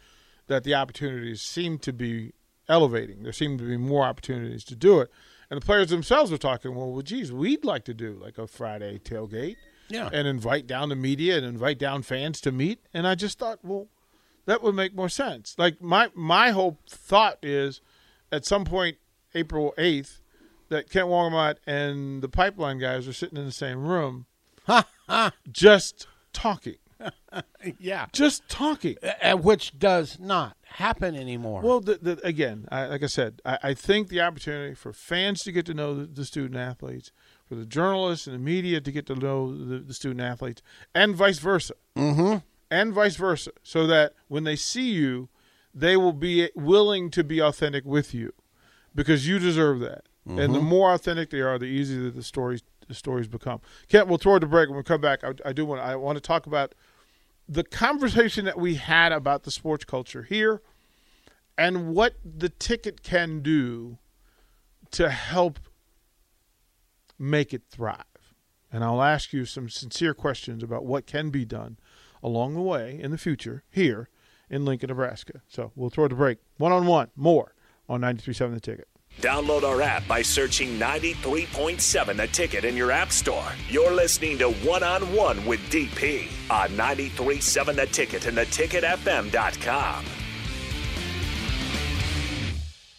that 0.47 0.63
the 0.63 0.73
opportunities 0.73 1.41
seem 1.41 1.77
to 1.79 1.93
be 1.93 2.33
elevating. 2.67 3.23
There 3.23 3.33
seem 3.33 3.57
to 3.57 3.63
be 3.63 3.77
more 3.77 4.03
opportunities 4.05 4.63
to 4.65 4.75
do 4.75 4.99
it, 4.99 5.11
and 5.49 5.61
the 5.61 5.65
players 5.65 5.89
themselves 5.89 6.31
are 6.31 6.37
talking. 6.37 6.75
Well, 6.75 6.91
well, 6.91 7.01
geez, 7.01 7.31
we'd 7.31 7.65
like 7.65 7.85
to 7.85 7.93
do 7.93 8.13
like 8.21 8.37
a 8.37 8.47
Friday 8.47 8.99
tailgate, 8.99 9.57
Yeah. 9.89 10.09
and 10.13 10.27
invite 10.27 10.67
down 10.67 10.89
the 10.89 10.95
media 10.95 11.37
and 11.37 11.45
invite 11.45 11.79
down 11.79 12.03
fans 12.03 12.39
to 12.41 12.51
meet. 12.51 12.79
And 12.93 13.07
I 13.07 13.15
just 13.15 13.39
thought, 13.39 13.59
well, 13.63 13.87
that 14.45 14.61
would 14.63 14.75
make 14.75 14.95
more 14.95 15.09
sense. 15.09 15.55
Like 15.57 15.81
my 15.81 16.09
my 16.15 16.51
hope 16.51 16.87
thought 16.89 17.37
is, 17.43 17.81
at 18.31 18.45
some 18.45 18.65
point 18.65 18.97
April 19.35 19.73
eighth, 19.77 20.21
that 20.69 20.89
Kent 20.89 21.07
Wolgamott 21.07 21.57
and 21.67 22.21
the 22.21 22.29
pipeline 22.29 22.77
guys 22.79 23.07
are 23.07 23.13
sitting 23.13 23.37
in 23.37 23.45
the 23.45 23.51
same 23.51 23.83
room, 23.85 24.25
just 25.51 26.07
talking, 26.33 26.75
Yeah. 27.79 28.07
just 28.11 28.47
talking. 28.49 28.95
Uh, 29.21 29.35
which 29.37 29.77
does 29.79 30.19
not 30.19 30.55
happen 30.65 31.15
anymore. 31.15 31.61
Well, 31.61 31.79
the, 31.79 31.97
the, 32.01 32.19
again, 32.25 32.67
I, 32.71 32.85
like 32.85 33.03
I 33.03 33.07
said, 33.07 33.41
I, 33.45 33.57
I 33.63 33.73
think 33.73 34.09
the 34.09 34.21
opportunity 34.21 34.75
for 34.75 34.93
fans 34.93 35.43
to 35.43 35.51
get 35.51 35.65
to 35.67 35.73
know 35.73 35.95
the, 35.95 36.05
the 36.05 36.25
student 36.25 36.55
athletes, 36.57 37.11
for 37.49 37.55
the 37.55 37.65
journalists 37.65 38.27
and 38.27 38.35
the 38.35 38.39
media 38.39 38.79
to 38.79 38.91
get 38.91 39.07
to 39.07 39.15
know 39.15 39.51
the, 39.53 39.79
the 39.79 39.93
student 39.93 40.21
athletes, 40.21 40.61
and 40.95 41.15
vice 41.15 41.39
versa, 41.39 41.73
mm-hmm. 41.97 42.37
and 42.71 42.93
vice 42.93 43.17
versa, 43.17 43.51
so 43.63 43.85
that 43.87 44.13
when 44.29 44.45
they 44.45 44.55
see 44.55 44.91
you, 44.91 45.27
they 45.73 45.97
will 45.97 46.13
be 46.13 46.49
willing 46.55 47.09
to 47.09 47.23
be 47.23 47.41
authentic 47.41 47.83
with 47.83 48.13
you, 48.13 48.33
because 48.95 49.27
you 49.27 49.39
deserve 49.39 49.79
that. 49.79 50.03
And 50.27 50.53
the 50.53 50.61
more 50.61 50.93
authentic 50.93 51.31
they 51.31 51.41
are, 51.41 51.57
the 51.57 51.65
easier 51.65 52.11
the 52.11 52.21
stories 52.21 52.61
the 52.87 52.93
stories 52.93 53.27
become. 53.27 53.61
Kent, 53.87 54.07
we'll 54.07 54.19
toward 54.19 54.43
the 54.43 54.47
break. 54.47 54.69
When 54.69 54.77
we 54.77 54.83
come 54.83 55.01
back, 55.01 55.23
I, 55.23 55.33
I 55.43 55.53
do 55.53 55.65
want 55.65 55.81
I 55.81 55.95
want 55.95 56.17
to 56.17 56.21
talk 56.21 56.45
about 56.45 56.75
the 57.47 57.63
conversation 57.63 58.45
that 58.45 58.59
we 58.59 58.75
had 58.75 59.11
about 59.11 59.41
the 59.41 59.49
sports 59.49 59.85
culture 59.85 60.21
here 60.21 60.61
and 61.57 61.95
what 61.95 62.13
the 62.23 62.49
ticket 62.49 63.01
can 63.01 63.41
do 63.41 63.97
to 64.91 65.09
help 65.09 65.59
make 67.19 67.53
it 67.53 67.63
thrive. 67.69 68.05
And 68.71 68.83
I'll 68.83 69.01
ask 69.01 69.33
you 69.33 69.45
some 69.45 69.69
sincere 69.69 70.13
questions 70.13 70.63
about 70.63 70.85
what 70.85 71.05
can 71.05 71.29
be 71.29 71.45
done 71.45 71.77
along 72.23 72.53
the 72.53 72.61
way 72.61 72.99
in 73.01 73.11
the 73.11 73.17
future 73.17 73.63
here 73.69 74.09
in 74.49 74.65
Lincoln, 74.65 74.87
Nebraska. 74.87 75.41
So 75.47 75.71
we'll 75.75 75.89
throw 75.89 76.07
the 76.07 76.15
break. 76.15 76.39
One 76.57 76.71
on 76.71 76.85
one, 76.85 77.09
more 77.15 77.55
on 77.87 78.01
93.7 78.01 78.53
The 78.53 78.59
Ticket. 78.59 78.87
Download 79.21 79.63
our 79.63 79.81
app 79.81 80.07
by 80.07 80.21
searching 80.21 80.79
93.7 80.79 82.17
The 82.17 82.27
Ticket 82.27 82.63
in 82.63 82.77
your 82.77 82.91
app 82.91 83.11
store. 83.11 83.51
You're 83.67 83.91
listening 83.91 84.37
to 84.37 84.51
One 84.51 84.83
on 84.83 85.01
One 85.13 85.43
with 85.45 85.59
DP 85.69 86.27
on 86.49 86.69
93.7 86.69 87.75
The 87.75 87.87
Ticket 87.87 88.27
and 88.27 88.37
theticketfm.com. 88.37 90.05